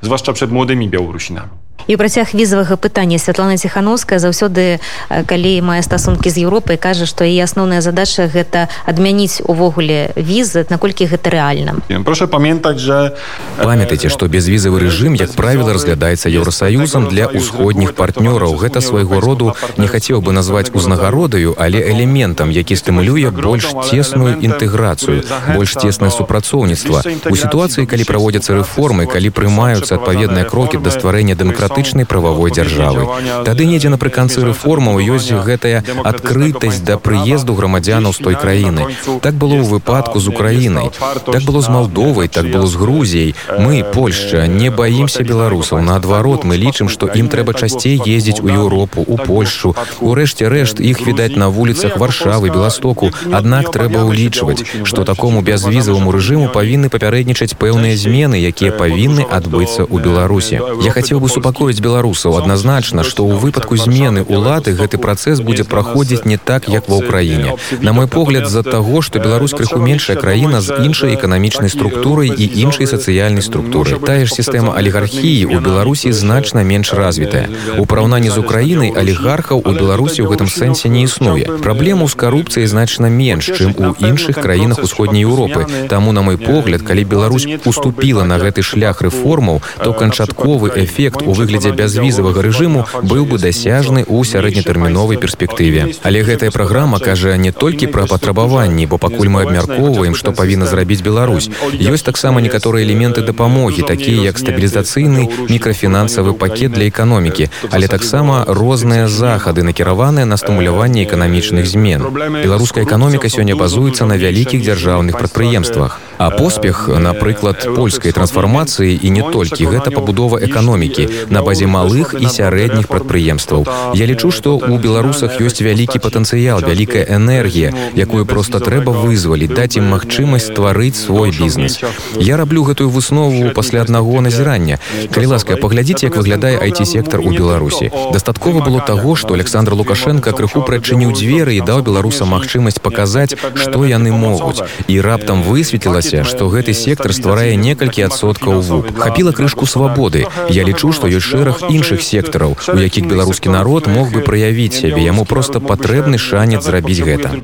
Зважча 0.02 0.32
przed 0.32 0.50
młodymi 0.52 0.88
białorusinami 0.88 1.67
і 1.86 1.96
працяг 1.96 2.34
візавага 2.34 2.76
пытання 2.76 3.18
Святлана 3.18 3.56
ціхановская 3.56 4.18
заўсёды 4.18 4.80
калі 5.08 5.52
мае 5.62 5.82
стасункі 5.82 6.28
з 6.30 6.44
Еўропай 6.44 6.76
кажа 6.76 7.06
што 7.06 7.24
яе 7.24 7.40
асноўная 7.44 7.80
задача 7.80 8.28
гэта 8.28 8.68
адмяніць 8.84 9.40
увогуле 9.46 10.12
візы 10.16 10.66
наколькі 10.68 11.06
гэта 11.06 11.30
рэальна. 11.30 11.80
Проша 12.04 12.26
памятаць 12.26 12.78
же 12.78 13.16
памятайце 13.56 14.08
што 14.12 14.28
безвізавы 14.28 14.80
рэжым 14.84 15.14
як 15.14 15.32
правіла 15.32 15.72
разглядаецца 15.72 16.28
еўросаюзам 16.28 17.08
для 17.08 17.30
ўсходніх 17.32 17.94
партнёраў. 17.94 18.58
Гэта 18.58 18.80
свайго 18.84 19.20
роду 19.20 19.54
не 19.78 19.88
хацеў 19.88 20.20
бы 20.20 20.32
назваць 20.32 20.68
узнагародаю 20.74 21.54
але 21.56 21.80
элементам 21.80 22.50
які 22.50 22.76
стымулюе 22.76 23.30
больш 23.30 23.72
цесную 23.88 24.36
інтэграцыю 24.44 25.24
больш 25.56 25.72
цеснае 25.72 26.10
супрацоўніцтва. 26.10 27.02
У 27.32 27.36
сітуацыі 27.36 27.86
калі 27.86 28.04
праводзяцца 28.04 28.60
рэформы 28.60 29.06
калі 29.06 29.30
прымаюцца 29.30 29.96
адпаведныя 29.96 30.44
крокі 30.44 30.76
да 30.84 30.90
стварэння 30.90 31.32
дэмакратычных 31.32 31.67
дэмакратычнай 31.68 32.06
прававой 32.06 32.50
дзяржавы. 32.50 33.44
Тады 33.44 33.66
недзе 33.66 33.88
напрыканцы 33.88 34.40
рэформаў 34.44 35.00
ёсць 35.00 35.30
гэтая 35.32 35.84
адкрытасць 36.04 36.80
да 36.80 36.96
прыезду 36.98 37.54
грамадзянаў 37.54 38.12
з 38.12 38.18
той 38.24 38.34
краіны. 38.34 38.88
Так 39.20 39.34
было 39.34 39.60
ў 39.60 39.64
выпадку 39.68 40.20
з 40.20 40.28
Украінай. 40.28 40.90
Так 41.28 41.42
было 41.44 41.60
з 41.60 41.68
Малдовай, 41.68 42.28
так 42.28 42.48
было 42.48 42.66
з 42.66 42.76
Грузіяй. 42.76 43.34
Мы, 43.58 43.84
Польшча, 43.84 44.46
не 44.46 44.70
баімся 44.70 45.22
беларусаў. 45.22 45.82
Наадварот, 45.82 46.44
мы 46.44 46.56
лічым, 46.56 46.88
што 46.88 47.08
ім 47.08 47.28
трэба 47.28 47.54
часцей 47.54 48.00
ездзіць 48.00 48.40
у 48.40 48.48
Еўропу, 48.48 49.04
у 49.04 49.16
Польшу. 49.16 49.74
Урэшце 50.00 50.48
рэшт 50.48 50.80
іх 50.80 51.04
відаць 51.04 51.36
на 51.36 51.48
вуліцах 51.48 51.96
варшавы, 51.98 52.50
Бластоку. 52.50 53.12
Аднак 53.32 53.70
трэба 53.70 54.04
ўлічваць, 54.08 54.64
што 54.84 55.04
такому 55.04 55.42
бязвізаваму 55.42 56.12
рэжыму 56.12 56.48
павінны 56.48 56.88
папярэднічаць 56.88 57.54
пэўныя 57.58 57.96
змены, 57.96 58.40
якія 58.40 58.72
павінны 58.72 59.26
адбыцца 59.28 59.84
ў 59.84 59.96
Беларусі. 60.00 60.60
Я 60.82 60.90
хацеў 60.94 61.20
бы 61.20 61.28
супакоіць 61.28 61.57
супакоіць 61.58 61.82
беларусаў 61.82 62.38
адназначна 62.38 63.02
што 63.02 63.26
ў 63.26 63.34
выпадку 63.42 63.74
змены 63.74 64.22
улады 64.22 64.78
гэты 64.78 64.98
працэс 65.02 65.42
будзе 65.42 65.64
праходзіць 65.66 66.22
не 66.22 66.38
так 66.38 66.68
як 66.70 66.86
ва 66.86 67.02
ўкраіне 67.02 67.58
на 67.82 67.92
мой 67.92 68.06
погляд 68.06 68.46
з-за 68.46 68.62
таго 68.62 69.02
што 69.02 69.18
беларусь 69.18 69.54
крыху 69.58 69.82
меншая 69.82 70.14
краіна 70.14 70.60
з 70.62 70.78
іншай 70.86 71.18
эканамічнай 71.18 71.66
структурай 71.66 72.30
і 72.30 72.46
іншай 72.62 72.86
сацыяльнай 72.86 73.42
структуры 73.42 73.98
тая 73.98 74.22
ж 74.22 74.38
сістэма 74.38 74.78
алігархіі 74.78 75.50
у 75.50 75.58
беларусі 75.58 76.12
значна 76.14 76.62
менш 76.62 76.94
развітая 76.94 77.50
у 77.74 77.86
параўнанні 77.90 78.30
з 78.30 78.38
украінай 78.38 78.94
алігархаў 78.94 79.58
у 79.58 79.74
беларусі 79.74 80.22
ў 80.22 80.30
гэтым 80.30 80.46
сэнсе 80.46 80.86
не 80.86 81.02
існуе 81.10 81.58
праблему 81.66 82.06
з 82.06 82.14
карупцыяй 82.14 82.70
значна 82.70 83.10
менш 83.10 83.50
чым 83.50 83.74
у 83.74 83.90
іншых 83.98 84.38
краінах 84.38 84.78
усходняй 84.86 85.26
Еўропы 85.26 85.66
таму 85.90 86.14
на 86.14 86.22
мой 86.22 86.38
погляд 86.38 86.86
калі 86.86 87.02
Беларусь 87.02 87.50
уступіла 87.66 88.22
на 88.22 88.38
гэты 88.38 88.62
шлях 88.62 89.02
рэформаў 89.02 89.58
то 89.82 89.90
канчатковы 89.92 90.70
эфект 90.86 91.26
у 91.26 91.34
выглядзе 91.34 91.47
выглядзе 91.48 91.72
бязвізавага 91.72 92.44
рэжыму 92.44 92.84
быў 93.08 93.24
бы 93.24 93.40
дасяжны 93.40 94.04
ў 94.04 94.20
сярэднетэрміновай 94.28 95.16
перспектыве. 95.16 95.96
Але 96.04 96.20
гэтая 96.20 96.52
праграма 96.52 97.00
кажа 97.00 97.40
не 97.40 97.52
толькі 97.56 97.88
пра 97.88 98.04
патрабаванні, 98.04 98.84
бо 98.84 99.00
пакуль 99.00 99.32
мы 99.32 99.48
абмяркоўваем, 99.48 100.12
што 100.12 100.36
павінна 100.36 100.68
зрабіць 100.68 101.00
Беларусь. 101.00 101.48
Ёсць 101.72 102.04
таксама 102.04 102.44
некаторыя 102.44 102.84
элементы 102.84 103.24
дапамогі, 103.24 103.88
такія 103.88 104.28
як 104.28 104.36
стабілізацыйны 104.36 105.48
мікрафінансавы 105.48 106.36
пакет 106.36 106.76
для 106.76 106.92
эканомікі, 106.92 107.48
але 107.72 107.88
таксама 107.88 108.44
розныя 108.44 109.08
захады 109.08 109.64
накіраваныя 109.64 110.28
на 110.28 110.36
стымуляванне 110.36 111.08
эканамічных 111.08 111.64
змен. 111.64 112.04
Беларуская 112.44 112.84
эканоміка 112.84 113.32
сёння 113.32 113.56
базуецца 113.56 114.04
на 114.04 114.20
вялікіх 114.20 114.60
дзяржаўных 114.60 115.16
прадпрыемствах. 115.16 115.96
А 116.18 116.30
поспех, 116.30 116.88
напрыклад, 116.88 117.62
польскай 117.76 118.12
трансфармацыі 118.12 118.98
і 119.00 119.08
не 119.10 119.22
толькі 119.22 119.70
гэта 119.70 119.94
пабудова 119.94 120.42
эканомікі 120.42 121.27
на 121.30 121.42
базе 121.42 121.66
малых 121.66 122.14
і 122.14 122.28
сярэдніх 122.28 122.86
прадпрыемстваў. 122.88 123.66
Я 123.94 124.06
лічу, 124.06 124.30
што 124.30 124.54
ў 124.56 124.78
беларусах 124.78 125.40
ёсць 125.40 125.60
вялікі 125.64 125.98
патэнцыял, 125.98 126.62
вялікая 126.62 127.04
энергія, 127.08 127.72
якую 127.94 128.24
проста 128.26 128.60
трэба 128.60 128.92
вызваліць, 128.92 129.50
даць 129.50 129.76
ім 129.80 129.90
магчымасць 129.90 130.52
стварыць 130.52 130.96
свой 130.96 131.34
бізнес. 131.34 131.80
Я 132.20 132.36
раблю 132.36 132.62
гэтую 132.62 132.88
выснову 132.90 133.50
пасля 133.50 133.82
аднаго 133.82 134.20
назірання. 134.20 134.78
Калі 135.10 135.26
ласка, 135.34 135.56
паглядзіце, 135.56 136.06
як 136.06 136.16
выглядае 136.16 136.58
айти-сектор 136.62 137.20
у 137.20 137.30
Беларусі. 137.34 137.90
Дастаткова 138.12 138.62
было 138.62 138.80
таго, 138.80 139.16
што 139.16 139.34
Александр 139.34 139.74
Лукашенко 139.74 140.32
крыху 140.32 140.62
прачыніў 140.62 141.12
дзверы 141.12 141.58
і 141.58 141.64
даў 141.66 141.82
беларусам 141.82 142.30
магчымасць 142.36 142.78
паказаць, 142.78 143.34
што 143.34 143.84
яны 143.84 144.14
могуць. 144.14 144.62
І 144.86 145.00
раптам 145.02 145.42
высветлілася 145.42 146.28
што 146.28 146.48
гэты 146.52 146.74
сектор 146.74 147.12
стварае 147.16 147.56
некалькі 147.56 148.04
адсоткаў 148.08 148.60
вуп 148.68 148.90
хапіла 148.98 149.32
крышку 149.32 149.66
свабоды 149.66 150.26
я 150.54 150.64
лічу 150.68 150.92
што 150.92 151.08
ёсць 151.18 151.28
шэраг 151.28 151.66
іншых 151.68 152.02
сектараў 152.02 152.54
у 152.54 152.78
якіх 152.78 153.10
беларускі 153.10 153.50
народ 153.50 153.90
мог 153.90 154.14
бы 154.14 154.22
праявіць 154.22 154.78
сябе 154.78 155.02
яму 155.04 155.24
просто 155.24 155.60
патрэбны 155.60 156.18
шанец 156.18 156.62
зрабіць 156.64 157.02
гэта. 157.02 157.34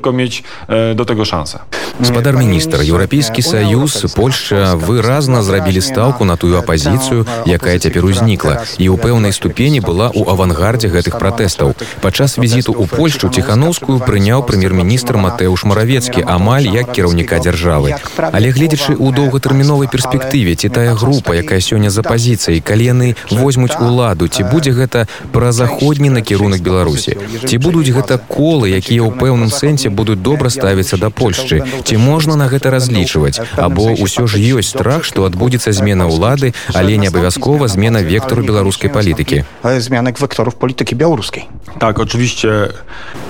до 0.95 1.05
таго 1.05 1.25
шанса. 1.25 1.61
Спадар 2.03 2.35
міністр 2.35 2.81
еўрапейскі 2.81 3.41
саюз 3.41 4.13
польша 4.15 4.75
выразна 4.75 5.43
зрабілі 5.43 5.81
стаўку 5.81 6.25
на 6.25 6.35
тую 6.35 6.57
апазіцыю 6.57 7.25
якая 7.45 7.79
цяпер 7.79 8.05
узнікла. 8.05 8.63
І 8.77 8.89
ў 8.89 8.95
пэўнай 8.99 9.31
ступені 9.31 9.79
была 9.79 10.11
ў 10.11 10.23
авангардзе 10.27 10.87
гэтых 10.91 11.19
пратэстаў 11.19 11.75
падчас 12.01 12.37
візіту 12.37 12.75
ў 12.75 12.87
польшу 12.87 13.29
ціхановскую 13.29 13.99
прыняў 13.99 14.43
прэм'ер-міністр 14.47 15.17
матэуш 15.17 15.65
маравецкі 15.65 16.23
амаль 16.27 16.67
як 16.67 16.91
кіраўніка 16.91 17.39
дзяржавы 17.39 17.95
але 18.19 18.51
гледзячы 18.51 18.93
ў 18.95 19.07
доўгатэрміновай 19.15 19.89
перспектыве 19.91 20.55
ці 20.55 20.69
тая 20.69 20.93
група 20.93 21.33
якая 21.33 21.59
сёння 21.59 21.89
за 21.89 22.03
пазіцыяй 22.03 22.61
калі 22.61 22.85
яны 22.91 23.07
возьмуць 23.31 23.64
уладу 23.81 24.27
ці 24.27 24.45
будзе 24.45 24.71
гэта 24.71 25.09
пра 25.33 25.51
заходні 25.51 26.09
накірунак 26.13 26.61
беларусі? 26.61 27.17
ці 27.45 27.57
будуць 27.57 27.89
гэта 27.89 28.21
колы 28.21 28.69
якія 28.69 29.01
ў 29.01 29.17
пэўным 29.17 29.49
сэнсе 29.49 29.89
будуць 29.89 30.21
добра 30.21 30.53
ставіцца 30.53 31.01
да 31.01 31.09
польшчы. 31.09 31.65
ці 31.83 31.95
можна 31.97 32.35
на 32.35 32.47
гэта 32.47 32.69
разлічваць? 32.69 33.41
Або 33.57 33.97
ўсё 33.97 34.29
ж 34.29 34.37
ёсць 34.37 34.77
страх 34.77 35.03
што 35.03 35.25
адбудзецца 35.25 35.73
змена 35.73 36.05
ўлады 36.05 36.53
але 36.73 36.97
не 36.97 37.09
абавязкова 37.09 37.67
змена 37.67 38.05
вектору 38.05 38.45
беларускай 38.45 38.93
палітыкі 38.93 39.43
змянак 39.63 40.21
векторов 40.21 40.55
палітыкі 40.61 40.95
беларускай 40.95 41.49
так 41.81 41.99
очевіще 41.99 42.77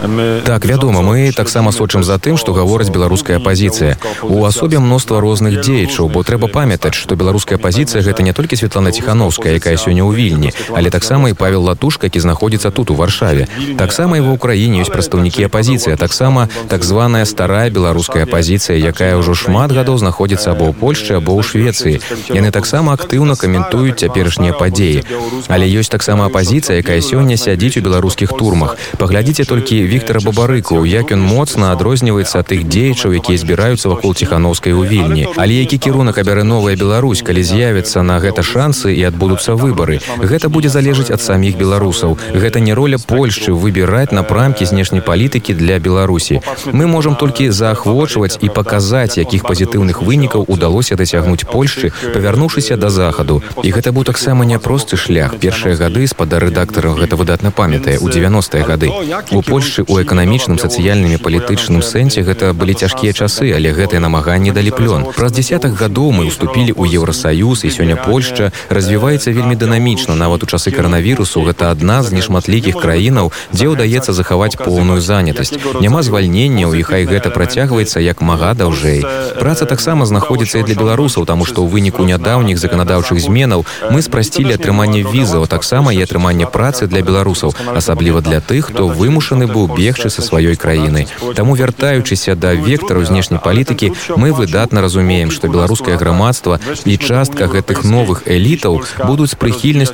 мы 0.04 0.42
так 0.44 0.66
вядома 0.66 1.02
мы 1.02 1.32
таксама 1.32 1.72
сочым 1.72 2.04
за 2.04 2.20
тым 2.20 2.38
што 2.38 2.52
гавораць 2.52 2.92
беларуская 2.92 3.40
пазіцыя 3.40 3.98
у 4.22 4.44
асобе 4.44 4.80
мноства 4.80 5.06
мноства 5.06 5.22
розных 5.22 5.62
дзеячаў 5.62 6.10
бо 6.10 6.24
трэба 6.24 6.48
памятаць 6.48 6.96
што 6.96 7.16
беларуская 7.16 7.58
пазіцыя 7.58 8.02
гэта 8.02 8.24
не 8.24 8.34
толькі 8.34 8.56
светлана 8.56 8.92
ціхановская 8.92 9.54
якая 9.60 9.78
сёння 9.78 10.02
ў 10.02 10.16
вільні. 10.26 10.52
Але 10.74 10.90
таксама 10.90 11.30
і 11.30 11.34
павел 11.34 11.62
латушка 11.70 12.10
які 12.10 12.20
знаходзіцца 12.20 12.72
тут 12.72 12.92
у 12.92 12.96
варшаве. 12.96 13.48
Таксама 13.78 14.18
і 14.18 14.22
ва 14.26 14.34
ўкраіне 14.34 14.82
ёсць 14.82 14.90
прадстаўнікі 14.90 15.46
апазіцыя 15.46 15.96
таксама 15.98 16.50
так 16.68 16.84
званая 16.84 17.26
старая 17.26 17.70
беларуская 17.70 18.26
пазіцыя 18.26 18.78
якая 18.78 19.14
ўжо 19.22 19.38
шмат 19.38 19.72
гадоў 19.72 19.98
знаходзіцца 20.02 20.58
або 20.58 20.70
ў 20.70 20.74
польшчы 20.74 21.12
або 21.20 21.38
ў 21.38 21.42
швецыі. 21.46 22.02
Яны 22.34 22.50
таксама 22.52 22.98
актыўна 22.98 23.38
каментуюць 23.38 24.00
цяперашнія 24.02 24.54
падзеі. 24.54 25.06
Але 25.48 25.66
ёсць 25.70 25.94
таксама 25.94 26.26
апазіцыя 26.32 26.82
якая 26.82 27.02
сёння 27.02 27.38
сядзіць 27.38 27.78
у 27.78 27.86
беларускіх 27.86 28.34
турмах. 28.34 28.78
Паглядзіце 28.98 29.46
толькі 29.46 29.84
Віктора 29.86 30.20
бабарыку 30.26 30.82
як 30.86 31.12
ён 31.12 31.22
моцна 31.22 31.72
адрозніваецца 31.76 32.42
ад 32.42 32.50
тых 32.50 32.66
дзеячаў 32.66 33.14
якія 33.22 33.38
збіраюцца 33.38 33.90
вакол 33.94 34.16
ціхановскай 34.16 34.74
у 34.74 34.84
вільні. 34.86 35.28
Але 35.36 35.54
які 35.62 35.78
кірунак 35.78 36.18
абярэ 36.18 36.44
новая 36.44 36.76
Беларусь 36.76 37.22
калі 37.22 37.44
з'явіцца 37.44 38.02
на 38.02 38.20
гэта 38.24 38.42
шансы 38.42 38.94
і 38.96 39.04
адбудуцца 39.10 39.54
выбары 39.54 40.00
гэта 40.20 40.50
будзе 40.50 40.70
залежыць 40.70 41.12
ад 41.12 41.22
саміх 41.22 41.58
беларусаў. 41.58 42.18
Гэта 42.34 42.60
не 42.60 42.74
роля 42.74 42.98
польшчы 42.98 43.52
выбіраць 43.52 44.12
напрамкі 44.12 44.66
знешняй 44.66 45.02
палітыкі 45.02 45.54
для 45.54 45.80
беларусі. 45.80 46.42
Мы 46.72 46.88
можемм 46.88 47.16
толькі 47.16 47.50
заахвочваць 47.50 48.38
і 48.42 48.50
паказаць 48.50 49.18
якіх 49.18 49.44
пазітыўных 49.44 50.02
вынікаў 50.02 50.46
удалося 50.48 50.96
дасягнуць 50.96 51.46
польшчы 51.46 51.92
павярнуўшыся 52.14 52.78
да 52.78 52.90
захаду. 52.90 53.42
І 53.64 53.72
гэта 53.72 53.92
быў 53.92 54.04
таксама 54.06 54.46
няпросты 54.46 54.98
шлях. 54.98 55.36
Першыя 55.40 55.76
гады 55.76 56.08
спада 56.08 56.40
рэдактара 56.40 56.94
гэта 56.94 57.16
выдатна 57.16 57.52
памятае 57.52 57.98
у 58.00 58.10
90-е 58.10 58.64
гады. 58.64 58.92
У 59.32 59.42
польшчы 59.42 59.84
у 59.88 60.00
эканамічным 60.02 60.60
сацыяльным 60.60 61.12
і 61.16 61.22
палітычным 61.22 61.82
сэнсе 61.82 62.22
гэта 62.22 62.54
былі 62.54 62.74
цяжкія 62.74 63.14
часы 63.14 63.52
але 63.56 63.74
гэтыя 63.74 64.00
намаганні 64.00 64.52
далі 64.52 64.72
плён. 64.72 65.02
Праз 65.16 65.32
десятых 65.32 65.74
гадоў 65.76 66.12
мы 66.12 66.28
уступілі 66.30 66.72
ў 66.78 66.96
еўросаюз 67.00 67.66
і 67.66 67.74
сёння 67.74 67.98
польшча 67.98 68.52
развіваецца 68.70 69.32
вельмі 69.32 69.56
дынамічна 69.56 70.05
нават 70.14 70.44
у 70.44 70.46
часы 70.46 70.70
каранавірусу 70.72 71.42
гэта 71.42 71.72
адна 71.72 72.04
з 72.04 72.14
нешматлікіх 72.14 72.78
краінаў 72.78 73.32
дзе 73.50 73.66
ўдаецца 73.74 74.14
захаваць 74.14 74.54
поўную 74.62 75.02
занятасць 75.02 75.58
няма 75.82 76.04
звальненняў 76.06 76.78
і 76.78 76.84
хай 76.86 77.10
гэта 77.10 77.34
працягваецца 77.34 78.04
як 78.06 78.22
мага 78.22 78.54
даўжэй 78.54 79.02
праца 79.40 79.66
таксама 79.66 80.06
знаходзіцца 80.06 80.62
і 80.62 80.68
для 80.70 80.76
беларусаў 80.76 81.26
таму 81.26 81.46
што 81.50 81.66
ў 81.66 81.72
выніку 81.74 82.06
нядаўніх 82.06 82.62
заканадаўчых 82.62 83.18
зменаў 83.20 83.66
мы 83.90 84.06
спрасцілі 84.06 84.54
атрыманне 84.60 85.02
візаў 85.08 85.48
таксама 85.48 85.96
і 85.96 86.04
атрыманне 86.06 86.46
працы 86.46 86.88
для 86.92 87.02
беларусаў 87.02 87.56
асабліва 87.74 88.22
для 88.22 88.42
тых 88.42 88.70
хто 88.70 88.88
вымушаны 88.88 89.48
быў 89.48 89.72
бегчы 89.74 90.14
са 90.14 90.22
сваёй 90.22 90.60
краіны 90.60 91.08
таму 91.36 91.56
вяртаючыся 91.56 92.36
да 92.36 92.54
вектару 92.54 93.06
знешняй 93.06 93.40
палітыкі 93.40 93.92
мы 94.16 94.32
выдатна 94.32 94.82
разумеем 94.86 95.32
што 95.32 95.48
беларускае 95.48 95.98
грамадства 95.98 96.60
і 96.86 96.98
частка 96.98 97.48
гэтых 97.48 97.84
новых 97.84 98.28
элітаў 98.28 98.84
будуць 99.06 99.32
з 99.32 99.40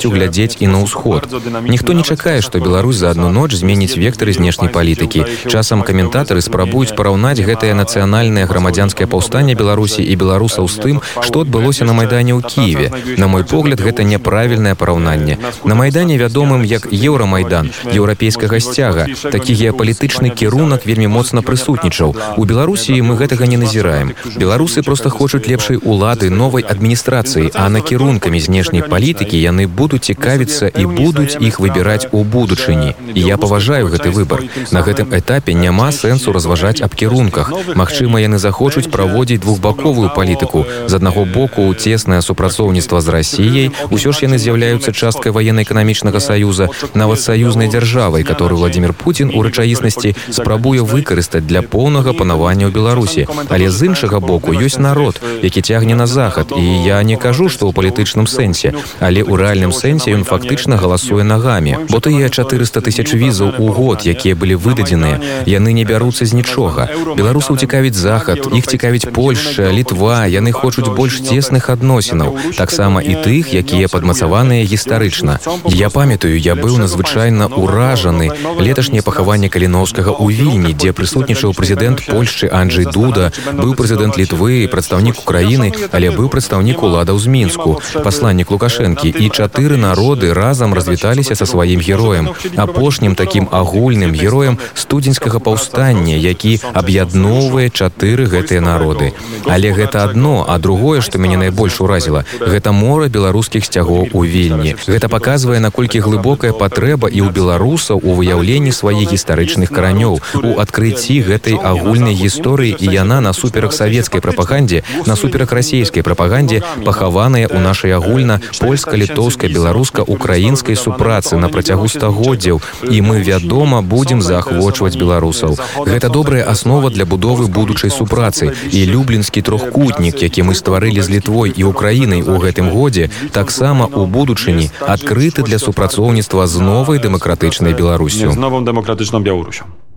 прыхільнасцю 0.01 0.10
глядзець 0.12 0.58
і 0.60 0.67
на 0.67 0.81
ўсход 0.84 1.29
ніхто 1.67 1.93
не 1.93 2.03
чакае 2.03 2.41
што 2.41 2.60
Беларусь 2.60 2.98
за 2.98 3.12
одну 3.12 3.29
ноч 3.29 3.53
зменіць 3.53 3.98
вектары 3.98 4.34
знешняй 4.34 4.70
палітыкі 4.70 5.25
часам 5.48 5.81
каментатары 5.81 6.41
спрабуюць 6.41 6.96
параўнаць 6.98 7.39
гэтае 7.39 7.74
нацыянальнае 7.74 8.46
грамадзянскае 8.46 9.08
паўстанне 9.08 9.53
беларусі 9.55 10.01
і 10.01 10.15
беларусаў 10.15 10.67
з 10.67 10.77
тым 10.84 11.01
што 11.22 11.46
адбылося 11.46 11.86
на 11.86 11.93
майдане 11.93 12.34
ў 12.34 12.41
кіеве 12.41 13.17
на 13.17 13.27
мой 13.27 13.43
погляд 13.43 13.81
гэта 13.81 14.03
няправільнае 14.03 14.75
параўнанне. 14.75 15.38
На 15.65 15.75
майдане 15.75 16.17
вядомым 16.17 16.63
як 16.65 16.88
еўрамайдан 16.91 17.70
еўрапейскага 17.93 18.60
сцяга 18.60 19.08
такі 19.31 19.53
геапалітычны 19.53 20.34
кірунак 20.34 20.86
вельмі 20.86 21.08
моцна 21.08 21.41
прысутнічаў. 21.41 22.15
У 22.38 22.46
беларусі 22.46 22.98
мы 23.01 23.17
гэтага 23.22 23.46
не 23.46 23.58
назіраем. 23.58 24.13
Беларусы 24.36 24.81
просто 24.84 25.10
хочуць 25.10 25.46
лепшай 25.48 25.77
улады 25.77 26.29
новай 26.29 26.63
адміністрацыі 26.63 27.51
а 27.53 27.70
накірункамі 27.70 28.39
знешняй 28.39 28.84
палітыкі 28.88 29.38
яны 29.38 29.67
будуць 29.67 29.90
цікавіцца 29.98 30.67
і 30.67 30.86
будуць 30.86 31.38
іх 31.39 31.60
выбіраць 31.60 32.07
у 32.12 32.24
будучыні 32.24 32.95
і 33.13 33.21
я 33.21 33.38
паважаю 33.38 33.88
гэты 33.88 34.10
выбор. 34.12 34.43
На 34.71 34.81
гэтым 34.81 35.12
этапе 35.12 35.53
няма 35.53 35.91
сэнсу 35.91 36.31
разважаць 36.31 36.81
аб 36.81 36.95
кірунках 36.95 37.51
Магчыма 37.75 38.21
яны 38.21 38.38
захочуць 38.38 38.91
праводзіць 38.91 39.41
двухбаковую 39.41 40.10
палітыку 40.15 40.65
з 40.88 40.93
аднаго 40.93 41.25
боку 41.25 41.74
цеснае 41.74 42.21
супрацоўніцтва 42.21 43.01
з 43.01 43.07
рассіяй 43.10 43.71
усё 43.89 44.12
ж 44.12 44.27
яны 44.27 44.38
з'яўляюцца 44.38 44.91
часткай 44.91 45.31
военно-эканамічнага 45.31 46.19
саюза 46.19 46.69
нават 46.93 47.21
саюзнай 47.21 47.67
дзяржавай 47.67 48.24
который 48.24 48.57
владимир 48.57 48.93
Путін 48.93 49.31
у 49.33 49.43
рэчаіснасці 49.43 50.15
спрабуе 50.29 50.81
выкарыстаць 50.81 51.45
для 51.48 51.62
поўнага 51.62 52.13
панавання 52.13 52.67
ў 52.67 52.71
беларусі. 52.71 53.27
Але 53.50 53.69
з 53.71 53.91
іншага 53.91 54.19
боку 54.19 54.53
ёсць 54.53 54.79
народ 54.79 55.21
які 55.41 55.62
цягне 55.62 55.95
на 55.95 56.07
захад. 56.07 56.53
І 56.57 56.63
я 56.83 57.03
не 57.03 57.17
кажу 57.17 57.50
што 57.50 57.67
ў 57.67 57.74
палітычным 57.74 58.27
сэнсе 58.27 58.74
але 59.00 59.24
ў 59.24 59.33
рэальным 59.36 59.71
сэнсе 59.72 60.13
ён 60.16 60.24
фактычна 60.24 60.78
галасуе 60.78 61.24
нагамі 61.24 61.75
бо 61.90 62.00
тыя 62.00 62.30
400 62.30 62.82
тысяч 62.82 63.13
візаў 63.13 63.58
у 63.60 63.72
год 63.74 64.06
якія 64.06 64.36
былі 64.36 64.56
выдадзеныя 64.56 65.46
яны 65.46 65.74
не 65.74 65.86
бяруцца 65.86 66.25
з 66.25 66.34
нічога. 66.34 66.88
Беларусаў 67.18 67.58
цікавіць 67.58 67.96
захад 67.96 68.48
іх 68.54 68.68
цікавіць 68.68 69.10
польша 69.16 69.72
літва 69.72 70.28
яны 70.28 70.51
хочуць 70.51 70.90
больш 70.90 71.22
цесных 71.22 71.70
адносінаў 71.70 72.38
таксама 72.58 73.01
і 73.01 73.16
тых 73.24 73.54
якія 73.54 73.88
падмацаваныя 73.88 74.63
гістарычна. 74.66 75.40
Я 75.68 75.90
памятаю 75.90 76.40
я 76.40 76.56
быў 76.56 76.78
надзвычайна 76.78 77.48
уражаны 77.48 78.32
леташняе 78.60 79.01
пахаванне 79.01 79.50
каліновскага 79.50 80.12
ў 80.16 80.28
вільні 80.32 80.74
дзе 80.74 80.94
прысутнічаў 80.98 81.56
прэзідэнт 81.58 82.06
польшчы 82.08 82.50
Анджей 82.51 82.86
дуда 82.86 83.32
быў 83.54 83.75
прэзідэнт 83.75 84.18
літвы 84.18 84.68
прадстаўнік 84.72 85.24
украіны 85.24 85.72
але 85.92 86.12
быў 86.12 86.30
прадстаўнік 86.30 86.84
уладаў 86.84 87.20
з 87.20 87.28
мінску 87.28 87.80
пасланнік 88.04 88.51
лукашэнкі. 88.51 89.10
І 89.10 89.30
чатыры 89.62 89.77
народы 89.77 90.34
разам 90.34 90.74
развіталіся 90.74 91.36
са 91.36 91.46
сваім 91.46 91.80
героем. 91.82 92.30
Апошнім 92.56 93.15
такім 93.15 93.48
агульным 93.51 94.12
героем 94.12 94.58
студзеньскага 94.74 95.39
паўстання 95.39 96.18
які 96.18 96.58
аб'ядноўвае 96.74 97.70
чатыры 97.70 98.25
гэтыя 98.25 98.62
народы. 98.62 99.13
Але 99.46 99.70
гэта 99.72 100.03
одно 100.03 100.46
а 100.50 100.58
другое 100.58 101.01
што 101.01 101.22
мяне 101.22 101.38
найбольш 101.38 101.77
уразіла 101.82 102.25
гэта 102.41 102.72
мора 102.72 103.06
беларускіх 103.08 103.65
сцягоў 103.65 104.10
у 104.13 104.25
вільні. 104.25 104.75
Гэта 104.88 105.10
паказвае 105.10 105.60
наколькі 105.60 106.01
глыбокая 106.01 106.54
патрэба 106.54 107.06
і 107.13 107.21
ў 107.21 107.30
беларусаў 107.30 108.02
у 108.02 108.17
выяўленні 108.17 108.74
сваіх 108.74 109.13
гістарычных 109.13 109.69
каранёў. 109.69 110.26
У 110.41 110.58
адкрыцці 110.58 111.21
гэтай 111.21 111.54
агульнай 111.54 112.17
гісторыі 112.17 112.74
і 112.82 112.86
яна 112.89 113.21
насуперак 113.21 113.78
савецкай 113.78 114.21
прапагандзе 114.26 114.82
насуперак 115.06 115.54
расійскай 115.54 116.02
прапагандзе 116.02 116.65
пахаваная 116.82 117.45
ў 117.45 117.62
нашай 117.62 117.93
агульна 117.93 118.41
польска-літоўскай 118.58 119.51
беларуска-украінскай 119.52 120.76
супрацы 120.76 121.38
на 121.38 121.50
працягу 121.50 121.88
стагоддзяў 121.88 122.62
і 122.90 123.02
мы 123.02 123.22
вядома 123.22 123.82
будзем 123.82 124.22
заахвочваць 124.22 124.96
беларусаў 124.96 125.58
гэта 125.86 126.10
добрая 126.10 126.44
аснова 126.44 126.90
для 126.90 127.06
будовы 127.06 127.48
будучай 127.48 127.92
супрацы 127.92 128.52
і 128.72 128.86
люблінскі 128.86 129.42
трохкутнік 129.42 130.22
які 130.24 130.48
мы 130.50 130.56
стварылі 130.56 131.02
з 131.02 131.10
літвой 131.10 131.54
і 131.56 131.64
украінай 131.64 132.22
у 132.22 132.40
гэтым 132.40 132.72
годзе 132.72 133.10
таксама 133.32 133.86
у 133.86 134.06
будучыні 134.06 134.72
адкрыты 134.80 135.44
для 135.44 135.60
супрацоўніцтва 135.60 136.48
з 136.48 136.60
новай 136.60 137.00
дэмакратычнай 137.00 137.74
беларусю 137.74 138.32
z 138.32 138.38
nową 138.38 138.66
demokratyczną 138.66 139.24
Białorusią. 139.24 139.90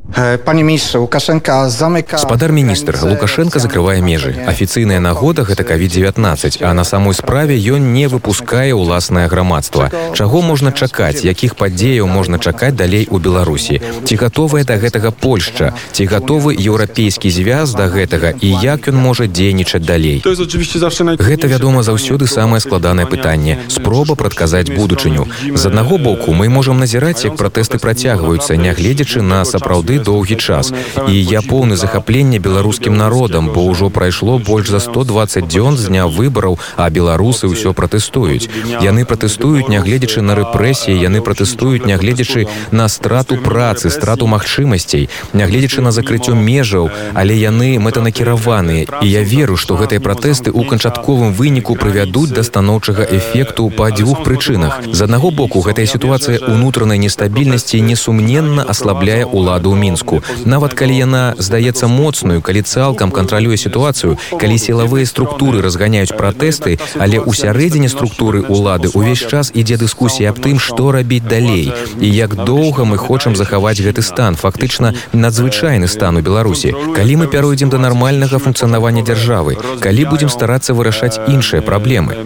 Panie 0.45 0.65
ministrze, 0.65 0.99
Łukaszenka 1.01 1.71
zamyka... 1.71 2.19
спадар 2.19 2.53
міністр 2.53 2.99
лукашенко 3.03 3.59
закрывае 3.59 4.01
межы 4.01 4.31
афіцыйная 4.47 5.01
нагода 5.01 5.43
гэта 5.43 5.67
covid-19 5.67 6.63
а 6.63 6.73
на 6.73 6.85
самой 6.85 7.15
справе 7.15 7.59
ён 7.59 7.93
не 7.93 8.07
выпускае 8.07 8.75
ўласнае 8.75 9.27
грамадства. 9.27 9.91
Чаго 10.15 10.41
можна 10.43 10.71
чакаць? 10.71 11.25
Якіх 11.25 11.57
падзеяў 11.57 12.07
можна 12.07 12.39
чакаць 12.39 12.75
далей 12.75 13.09
у 13.11 13.19
беларусі? 13.19 13.81
Ці 14.05 14.15
гатовая 14.15 14.63
да 14.63 14.79
гэтага 14.79 15.11
польшча? 15.11 15.75
Ці 15.91 16.07
гатовы 16.07 16.55
еўрапейскі 16.55 17.31
звяз 17.31 17.75
да 17.75 17.91
гэтага? 17.91 18.39
І 18.39 18.55
як 18.63 18.87
ён 18.87 18.95
можа 18.95 19.27
дзейнічаць 19.27 19.83
далей. 19.83 20.23
Гэта 20.23 21.51
вядома 21.51 21.83
заўсёды 21.83 22.31
самае 22.31 22.61
складанае 22.61 23.11
пытанне 23.11 23.59
спроба 23.67 24.15
прадказаць 24.15 24.71
будучыню. 24.71 25.27
З 25.59 25.67
аднаго 25.67 25.99
боку 25.99 26.31
мы 26.31 26.47
можам 26.49 26.79
назіраць 26.79 27.27
як 27.27 27.35
пратэсты 27.35 27.83
працягваюцца 27.83 28.55
нягледзячы 28.55 29.19
на 29.19 29.43
сапраўды 29.45 30.04
доўгі 30.05 30.37
час. 30.37 30.73
І 31.09 31.15
я 31.17 31.41
поўны 31.41 31.77
захаплення 31.77 32.39
беларускім 32.39 32.97
народам 32.97 33.51
бо 33.55 33.65
ўжо 33.71 33.91
прайшло 33.91 34.39
больш 34.39 34.71
за 34.71 34.81
120 34.81 35.49
дзён 35.49 35.77
з 35.77 35.89
дня 35.89 36.07
выбараў 36.07 36.59
а 36.77 36.91
беларусы 36.91 37.49
ўсё 37.49 37.73
пратэстуюць 37.73 38.49
яны 38.85 39.05
пратэстуюць 39.05 39.69
нягледзячы 39.69 40.21
на 40.21 40.35
рэпрэсіі 40.41 41.01
яны 41.01 41.21
пратэстуюць 41.21 41.87
нягледзячы 41.91 42.47
на 42.71 42.89
страту 42.89 43.37
працы 43.37 43.91
страту 43.91 44.27
магчымасцей 44.27 45.09
нягледзячы 45.33 45.81
на 45.81 45.93
закрыццё 45.93 46.35
межаў. 46.35 46.91
Але 47.15 47.37
яны 47.37 47.79
мэтанакіраваныя 47.79 48.87
і 49.03 49.07
я 49.09 49.23
веру 49.23 49.57
што 49.57 49.77
гэтыя 49.81 50.01
пратэсты 50.01 50.51
ў 50.51 50.69
канчатковым 50.69 51.33
выніку 51.35 51.77
прывядуць 51.77 52.35
да 52.35 52.43
станоўчага 52.43 53.07
эфекту 53.19 53.71
па 53.71 53.91
дзвюх 53.91 54.23
прычынах. 54.27 54.81
З 54.93 55.09
аднаго 55.09 55.31
боку 55.31 55.61
гэтая 55.61 55.87
сітуацыя 55.87 56.39
унутранай 56.49 56.99
нестабільнасці 56.99 57.81
несумненна 57.81 58.67
аслабляе 58.75 59.25
ўладу 59.25 59.73
ў 59.73 59.77
мінску 59.85 60.23
нават 60.45 60.75
калі 60.81 60.97
яна 60.97 61.23
здаецца 61.39 61.91
моцную 61.93 62.41
калі 62.47 62.63
цалкам 62.75 63.13
кантралюе 63.19 63.57
сітуацыю 63.61 64.17
калі 64.41 64.57
сілавыя 64.65 65.07
структуры 65.13 65.61
разганяюць 65.67 66.17
пратэсты 66.21 66.79
але 67.05 67.21
ў 67.21 67.31
сярэдзіне 67.41 67.91
структуры 67.93 68.45
ўлады 68.49 68.91
ўвесь 68.95 69.25
час 69.33 69.53
ідзе 69.63 69.77
дыскусія 69.83 70.33
аб 70.33 70.41
тым 70.47 70.61
што 70.67 70.91
рабіць 70.97 71.29
далей 71.29 71.69
і 72.01 72.09
як 72.09 72.37
доўга 72.51 72.89
мы 72.89 72.97
хочам 72.97 73.37
захаваць 73.37 73.81
гэты 73.87 74.03
стан 74.11 74.39
фактычна 74.45 74.95
надзвычайны 75.13 75.89
стан 75.89 76.17
у 76.17 76.25
беларусі. 76.25 76.75
Калі 76.97 77.17
мы 77.21 77.27
пяройдзем 77.35 77.71
да 77.75 77.79
нармальнага 77.79 78.39
функцыянавання 78.39 79.05
дзяржавы 79.05 79.57
калі 79.85 80.03
будзем 80.11 80.33
старацца 80.33 80.75
вырашаць 80.75 81.21
іншыя 81.29 81.63
праблемы. 81.63 82.17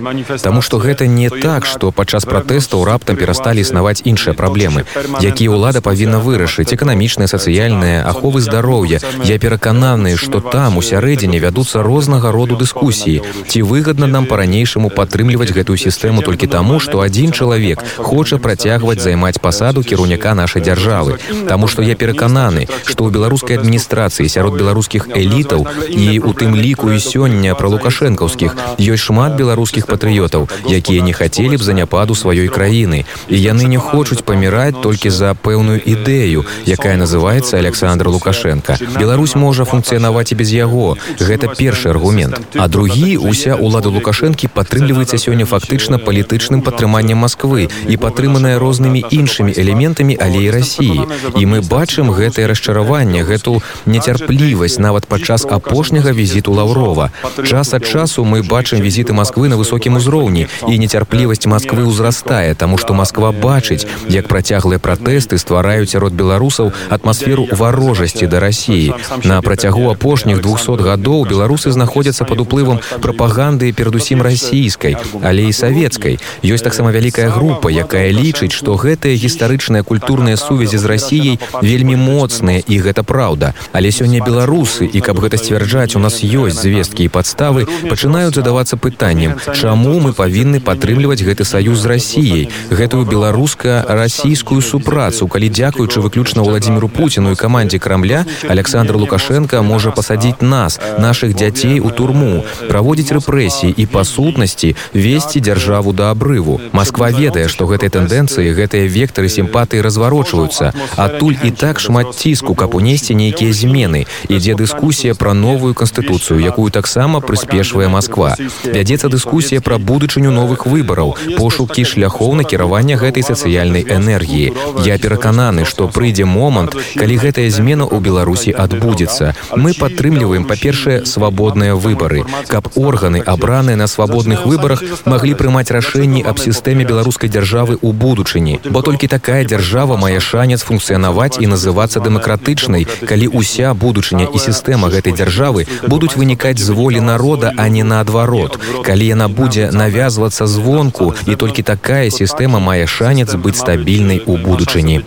Таму 0.42 0.62
што 0.62 0.78
гэта 0.78 1.06
не 1.06 1.30
так 1.30 1.66
што 1.66 1.92
падчас 1.92 2.24
пратэстаў 2.24 2.84
раптам 2.84 3.16
перасталі 3.16 3.64
існаваць 3.66 4.02
іншыя 4.04 4.34
праблемы 4.34 4.84
якія 5.20 5.50
ўлада 5.50 5.80
павінна 5.82 6.22
вырашыць 6.22 6.70
эканамічныя 6.72 7.26
сацыяльныя 7.26 7.47
сацыяльныя 7.48 8.04
аховы 8.04 8.40
здароўя. 8.40 9.00
Я 9.24 9.38
перакананы 9.38 10.16
што 10.16 10.40
там 10.40 10.76
у 10.76 10.82
сярэдзіне 10.82 11.40
вядуцца 11.40 11.82
рознага 11.82 12.30
роду 12.30 12.56
дыскусіі. 12.60 13.22
Ці 13.48 13.62
выгадна 13.62 14.06
нам 14.06 14.26
па-ранейшаму 14.28 14.90
падтрымліваць 14.92 15.56
гэтую 15.56 15.80
сістэму 15.80 16.20
толькі 16.22 16.46
таму 16.46 16.76
што 16.78 17.00
адзін 17.00 17.32
чалавек 17.32 17.80
хоча 17.96 18.36
працягваць 18.36 19.00
займаць 19.00 19.40
пасаду 19.40 19.80
кіраўніка 19.80 20.34
нашай 20.34 20.60
дзяржавы? 20.60 21.16
Таму 21.48 21.68
што 21.72 21.80
я 21.80 21.96
перакананы 21.96 22.68
што 22.84 23.08
ў 23.08 23.16
беларускай 23.16 23.56
адміністрацыі 23.56 24.28
сярод 24.28 24.60
беларускіх 24.60 25.08
элітаў 25.08 25.64
і 25.88 26.20
у 26.20 26.36
тым 26.36 26.52
ліку 26.52 26.92
і 26.92 27.00
сёння 27.00 27.56
пра 27.56 27.72
лукашэнкаўскіх 27.72 28.76
ёсць 28.76 29.08
шмат 29.08 29.40
беларускіх 29.40 29.88
патрыётаў 29.88 30.48
якія 30.68 31.00
не 31.00 31.16
хацелі 31.16 31.56
б 31.56 31.64
заняпаду 31.64 32.12
сваёй 32.12 32.52
краіны. 32.52 33.08
І 33.32 33.40
яны 33.40 33.64
не 33.72 33.80
хочуць 33.80 34.20
паміраць 34.20 34.76
толькі 34.84 35.08
за 35.08 35.32
пэўную 35.32 35.80
ідэю 35.80 36.44
якая 36.68 36.98
называется 37.38 37.58
александр 37.58 38.08
лукашенко. 38.08 38.76
Беларусь 38.98 39.34
можа 39.34 39.64
функцыянаваць 39.64 40.32
і 40.32 40.34
без 40.34 40.50
яго 40.50 40.96
гэта 41.20 41.54
першы 41.54 41.90
аргумент. 41.90 42.40
А 42.58 42.68
другі 42.68 43.16
уся 43.16 43.54
ўлада 43.54 43.88
лукашэнкі 43.94 44.50
падтрымліваецца 44.50 45.18
сёння 45.18 45.46
фактычна 45.46 45.98
палітычным 45.98 46.62
падтрыманнем 46.66 47.18
москвы 47.18 47.68
і 47.86 47.96
падтрыманая 47.96 48.58
рознымі 48.58 49.04
іншымі 49.10 49.54
элементамі 49.54 50.18
алеі 50.18 50.50
россии 50.50 51.06
і 51.38 51.42
мы 51.46 51.62
бачым 51.62 52.10
гэтае 52.10 52.50
расчараванне 52.50 53.22
гэту 53.22 53.62
нецярплівасць 53.86 54.78
нават 54.78 55.06
падчас 55.06 55.46
апошняга 55.46 56.10
візіту 56.10 56.52
лаўрова 56.52 57.10
час 57.46 57.74
ад 57.74 57.86
часу 57.86 58.24
мы 58.24 58.42
бачым 58.42 58.82
візіты 58.82 59.14
москвы 59.14 59.48
на 59.48 59.56
высокім 59.56 60.02
узроўні 60.02 60.48
і 60.66 60.78
нецярплівасць 60.78 61.46
москвы 61.46 61.86
ўзрастае 61.86 62.54
таму 62.54 62.78
што 62.78 62.94
москва 62.94 63.30
бачыць 63.30 63.86
як 64.08 64.26
працяглыя 64.26 64.82
пратэсты 64.82 65.38
ствараюць 65.38 65.90
сярод 65.94 66.12
беларусаў 66.12 66.72
атмасферу 66.90 67.27
варожасці 67.36 68.26
да 68.26 68.40
рассіі 68.40 68.94
на 69.24 69.42
працягу 69.42 69.90
апошніх 69.90 70.40
200 70.40 70.82
гадоў 70.82 71.26
беларусы 71.28 71.70
знаходзяцца 71.70 72.24
под 72.24 72.40
уплывам 72.40 72.80
прапаганды 73.00 73.72
перадусім 73.72 74.22
расійскай 74.22 74.96
але 75.22 75.48
і 75.48 75.52
савецкай. 75.52 76.18
Ёсць 76.42 76.62
таксама 76.62 76.90
вялікая 76.90 77.30
група 77.30 77.68
якая 77.68 78.10
лічыць 78.10 78.52
што 78.52 78.74
гэтыя 78.74 79.16
гістарычныя 79.16 79.82
культурныя 79.82 80.36
сувязі 80.36 80.78
з 80.78 80.84
рассіяй 80.84 81.38
вельмі 81.62 81.96
моцныя 81.96 82.62
і 82.66 82.74
гэта 82.80 83.02
праўда. 83.02 83.54
Але 83.72 83.90
сёння 83.90 84.24
беларусы 84.24 84.86
і 84.86 85.00
каб 85.00 85.20
гэта 85.20 85.36
сцвярджаць 85.36 85.96
у 85.96 86.00
нас 86.00 86.22
ёсць 86.22 86.62
звесткі 86.62 87.04
і 87.04 87.12
падставы 87.12 87.66
пачынаюць 87.88 88.34
задавацца 88.34 88.76
пытаннем 88.76 89.34
чаму 89.54 90.00
мы 90.00 90.12
павінны 90.12 90.60
падтрымліваць 90.60 91.22
гэты 91.22 91.44
саюз 91.44 91.78
з 91.78 91.86
рассіяй 91.86 92.44
гэтую 92.70 93.04
беларуска-расійскую 93.04 94.60
супрацу 94.62 95.28
калі 95.28 95.48
дзякуючы 95.48 96.00
выключна 96.00 96.42
владимиру 96.42 96.88
путину 97.18 97.32
і 97.32 97.36
камандзе 97.36 97.78
крамля 97.78 98.24
александр 98.48 98.96
лукашенко 98.96 99.62
можа 99.62 99.90
пасадзіць 99.90 100.40
нас 100.40 100.78
наших 100.98 101.34
дзяцей 101.34 101.80
у 101.80 101.90
турму 101.90 102.44
праводзіць 102.68 103.10
рэпрэсіі 103.10 103.74
і 103.74 103.86
па 103.90 104.04
сутнасці 104.04 104.76
весці 104.94 105.42
дзяржаву 105.42 105.92
да 105.92 106.10
абрыву 106.14 106.60
москва 106.70 107.10
ведае 107.10 107.48
што 107.50 107.66
гэтай 107.66 107.90
тэндэнцыі 107.90 108.54
гэтыя 108.54 108.86
вектары 108.86 109.26
сімпатыі 109.28 109.82
разварочваюцца. 109.82 110.70
Адтуль 110.94 111.34
і 111.42 111.50
так 111.50 111.80
шмат 111.82 112.14
ціску 112.14 112.54
каб 112.54 112.78
унесці 112.78 113.18
нейкія 113.18 113.50
змены. 113.50 114.06
Ідзе 114.30 114.54
дыскусія 114.54 115.18
пра 115.18 115.34
новую 115.34 115.74
канстытуцыю 115.74 116.38
якую 116.38 116.70
таксама 116.70 117.18
прыспешвае 117.18 117.88
москва 117.88 118.36
вядзецца 118.62 119.10
дыскусія 119.10 119.60
пра 119.60 119.82
будучыню 119.82 120.30
новых 120.30 120.70
выбараў 120.70 121.16
пошукі 121.34 121.82
шляхоў 121.82 122.38
накіравання 122.38 122.94
гэтай 122.94 123.26
сацыяльнай 123.26 123.82
энергіі. 123.82 124.54
Я 124.86 125.02
перакананы 125.02 125.66
што 125.66 125.90
прыйдзе 125.90 126.24
момант 126.24 126.78
калі 126.94 127.07
гэтая 127.16 127.48
змена 127.50 127.84
ў 127.86 128.00
беларусі 128.02 128.52
адбудзецца 128.52 129.34
мы 129.56 129.72
падтрымліваем 129.72 130.44
па-першае 130.44 131.04
свабодныя 131.06 131.74
выбары 131.74 132.24
каб 132.48 132.68
органы 132.76 133.22
абраныя 133.24 133.76
на 133.76 133.86
свабодных 133.86 134.46
выбарах 134.46 134.82
маглі 135.04 135.34
прымаць 135.34 135.70
рашэнні 135.70 136.22
аб 136.22 136.38
сістэме 136.38 136.84
беларускай 136.84 137.30
дзяржавы 137.30 137.78
ў 137.78 137.92
будучыні. 137.92 138.60
Бо 138.70 138.82
толькі 138.82 139.06
такая 139.06 139.44
дзяржава 139.44 139.96
мае 139.96 140.20
шанец 140.20 140.62
функцыянаваць 140.66 141.38
і 141.40 141.46
называцца 141.52 142.00
дэмакратычнай 142.00 142.86
калі 143.06 143.26
уся 143.32 143.74
будучыня 143.74 144.28
і 144.34 144.38
сістэма 144.38 144.90
гэтай 144.92 145.12
дзяржавы 145.12 145.66
будуць 145.86 146.16
вынікаць 146.16 146.58
з 146.58 146.70
волі 146.70 147.00
народа 147.00 147.52
а 147.56 147.68
не 147.68 147.84
наадварот. 147.84 148.58
Калі 148.84 149.06
яна 149.06 149.28
будзе 149.28 149.70
навязвацца 149.72 150.46
звонку 150.46 151.14
і 151.26 151.34
толькі 151.34 151.62
такая 151.62 152.10
сістэма 152.10 152.58
мае 152.58 152.86
шанец 152.86 153.34
быць 153.34 153.58
стабільнай 153.60 154.22
у 154.26 154.36
будучыні. 154.36 155.04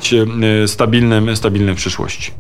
Стабільным 0.68 1.36
стабільным 1.36 1.78
прышлосці 1.92 2.32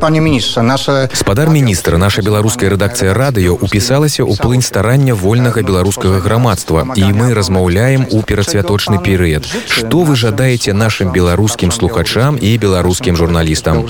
пане 0.00 0.20
міністра 0.20 0.62
наша 0.62 1.08
спадар 1.12 1.50
міністра 1.50 1.98
наша 1.98 2.22
беларуская 2.22 2.70
рэдакцыя 2.70 3.12
радыё 3.12 3.52
упісалася 3.60 4.24
ў 4.24 4.40
плынь 4.40 4.64
старання 4.64 5.14
вольнага 5.14 5.60
беларускага 5.60 6.20
грамадства 6.20 6.88
і 6.96 7.04
мы 7.12 7.34
размаўляем 7.34 8.06
у 8.10 8.22
перадсвяточны 8.22 9.04
перыяд 9.04 9.44
што 9.68 10.00
вы 10.00 10.16
жадаеце 10.16 10.72
нашим 10.72 11.12
беларускім 11.12 11.72
слухачам 11.72 12.38
і 12.40 12.56
беларускім 12.56 13.16
журналістам 13.16 13.84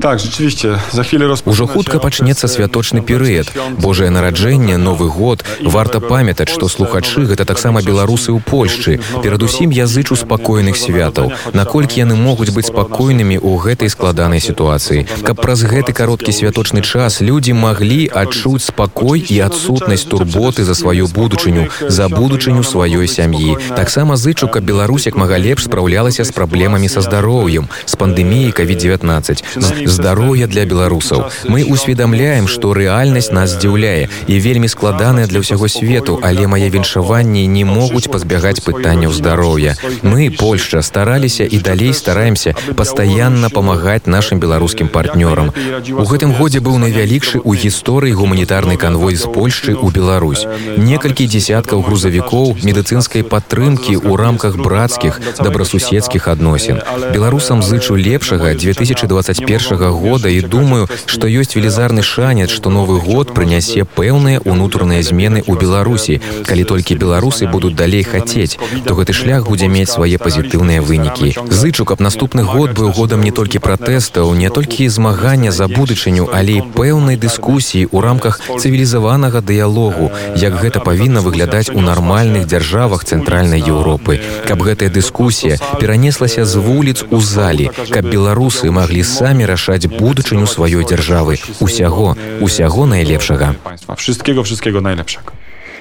так 0.00 0.18
rzeczywiście 0.18 0.76
за 0.92 1.02
хвілі 1.02 1.32
роз 1.32 1.42
ужо 1.46 1.66
хутка 1.66 1.98
пачнецца 1.98 2.48
святочны 2.48 3.00
перыяд 3.00 3.48
Божае 3.80 4.10
нараджэнне 4.10 4.76
новы 4.76 5.08
год. 5.08 5.44
варта 5.64 6.00
памятаць 6.00 6.52
што 6.52 6.68
слухачы 6.68 7.24
гэта 7.24 7.44
таксама 7.44 7.80
беларусы 7.80 8.32
ў 8.36 8.40
польшчы 8.44 9.00
перадусім 9.22 9.72
я 9.72 9.86
зычу 9.86 10.16
спакойных 10.16 10.76
святаў 10.76 11.32
наколькі 11.56 12.04
яны 12.04 12.20
могуць 12.20 12.52
быць 12.52 12.68
спакойнымі 12.68 13.40
ў 13.40 13.56
гэтай 13.64 13.88
складанай 13.98 14.38
сітуацыі. 14.38 15.10
Каб 15.26 15.42
праз 15.42 15.66
гэты 15.66 15.90
кароткі 15.90 16.30
святочны 16.30 16.86
час 16.86 17.18
людзі 17.18 17.58
маглі 17.58 18.06
адчуць 18.06 18.70
спакой 18.70 19.18
і 19.18 19.36
адсутнасць 19.42 20.06
турботы 20.06 20.62
за 20.62 20.78
сваю 20.78 21.10
будучыню 21.10 21.66
за 21.90 22.06
будучыню 22.06 22.62
сваёй 22.62 23.10
сям'і. 23.10 23.58
Таксама 23.74 24.14
зычу 24.14 24.46
каб 24.46 24.62
беларусь 24.62 25.10
як 25.10 25.18
мага 25.18 25.34
лепш 25.42 25.66
спраўлялася 25.66 26.22
з 26.22 26.30
праблемамі 26.30 26.86
са 26.86 27.02
здароўем 27.02 27.66
з 27.90 27.94
пандэміяй 27.98 28.54
covid-19 28.54 29.90
здароўя 29.90 30.46
для 30.46 30.62
беларусаў. 30.62 31.26
Мы 31.50 31.66
усведамляем 31.66 32.46
што 32.46 32.70
рэальнасць 32.78 33.34
нас 33.34 33.58
здзіўляе 33.58 34.06
і 34.30 34.34
вельмі 34.38 34.70
складаная 34.70 35.26
для 35.26 35.42
ўсяго 35.42 35.66
свету 35.66 36.22
але 36.22 36.46
мае 36.46 36.70
віншаванні 36.70 37.50
не 37.50 37.66
могуць 37.66 38.06
пазбягаць 38.06 38.62
пытанняў 38.62 39.10
здароўя. 39.10 39.74
Мы 40.06 40.30
польша 40.30 40.86
стараліся 40.86 41.50
і 41.50 41.58
далей 41.58 41.90
стараемся 41.90 42.54
пастаянна 42.78 43.50
памагаць 43.50 43.77
нашим 44.06 44.40
беларускім 44.40 44.88
партнёрам. 44.88 45.52
У 45.92 46.04
гэтым 46.04 46.32
годзе 46.34 46.60
быў 46.60 46.78
найвялікшы 46.82 47.38
ў 47.38 47.52
гісторыі 47.54 48.12
гуманітарны 48.12 48.76
канвой 48.76 49.14
з 49.14 49.24
польшчы 49.30 49.72
ў 49.76 49.92
Беларусь. 49.92 50.46
Некалькі 50.76 51.26
десяткаў 51.26 51.82
грузавікоў 51.86 52.58
медыцынскай 52.62 53.22
падтрымкі 53.22 53.96
ў 54.00 54.16
рамках 54.16 54.56
брацкіх 54.56 55.20
добрасуседскіх 55.38 56.28
адносін. 56.28 56.82
Беларусам 57.14 57.62
зычу 57.62 57.94
лепшага 57.96 58.54
2021 58.54 59.90
года 59.92 60.28
і 60.28 60.40
думаю 60.40 60.88
што 61.06 61.28
ёсць 61.28 61.54
велізарны 61.56 62.02
шанец 62.02 62.50
што 62.50 62.70
новы 62.70 62.98
год 63.00 63.34
прынясе 63.34 63.84
пэўныя 63.84 64.40
унутраныя 64.44 65.02
змены 65.02 65.44
ў 65.46 65.54
беларусі. 65.58 66.20
Калі 66.44 66.64
толькі 66.64 66.98
беларусы 66.98 67.46
будуць 67.46 67.76
далей 67.76 68.02
хацець 68.02 68.58
то 68.86 68.94
гэты 68.94 69.12
шлях 69.12 69.48
будзе 69.48 69.68
мець 69.68 69.90
свае 69.90 70.18
пазітыўныя 70.18 70.82
вынікі. 70.82 71.34
Зычу 71.48 71.84
каб 71.84 72.00
наступны 72.00 72.42
год 72.42 72.72
быў 72.72 72.92
годам 72.92 73.22
не 73.22 73.30
толькі 73.30 73.58
пратэстаў 73.68 74.32
не 74.32 74.48
толькі 74.48 74.88
змагання 74.88 75.52
за 75.52 75.68
будучыню 75.68 76.32
але 76.32 76.52
і 76.58 76.64
пэўнай 76.76 77.20
дыскусіі 77.20 77.92
ў 77.92 77.98
рамках 78.00 78.40
цывілізаванага 78.40 79.44
дыялогу 79.44 80.08
як 80.40 80.56
гэта 80.62 80.80
павінна 80.80 81.20
выглядаць 81.26 81.68
у 81.68 81.84
нармальных 81.84 82.48
дзяржавах 82.48 83.04
цэнтральнай 83.04 83.60
Еўропы. 83.60 84.20
Каб 84.48 84.64
гэтая 84.64 84.88
дыскусія 84.88 85.60
перанеслася 85.80 86.48
з 86.48 86.56
вуліц 86.56 87.04
у 87.10 87.20
залі 87.20 87.68
каб 87.92 88.08
беларусы 88.08 88.72
маглі 88.72 89.04
самі 89.04 89.44
рашаць 89.52 89.84
будучыню 89.84 90.48
сваёй 90.48 90.88
дзяржавы 90.88 91.36
усяго 91.60 92.16
усяго 92.40 92.88
найлепшага. 92.88 93.52
Wszystkiego 94.00 94.48
wszystkiego 94.48 94.80
najlepszego. 94.80 95.36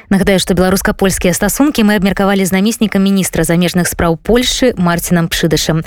Нагадаю, 0.10 0.40
што 0.40 0.56
беларуска-польскія 0.56 1.36
стасункі 1.36 1.84
мы 1.84 2.00
абмеркавалі 2.00 2.40
з 2.48 2.56
намеснікам 2.56 3.04
міністра 3.04 3.44
замежных 3.44 3.92
спраў 3.92 4.16
Польшы 4.16 4.72
Марцінам 4.80 5.28
Пшыдышам. 5.28 5.76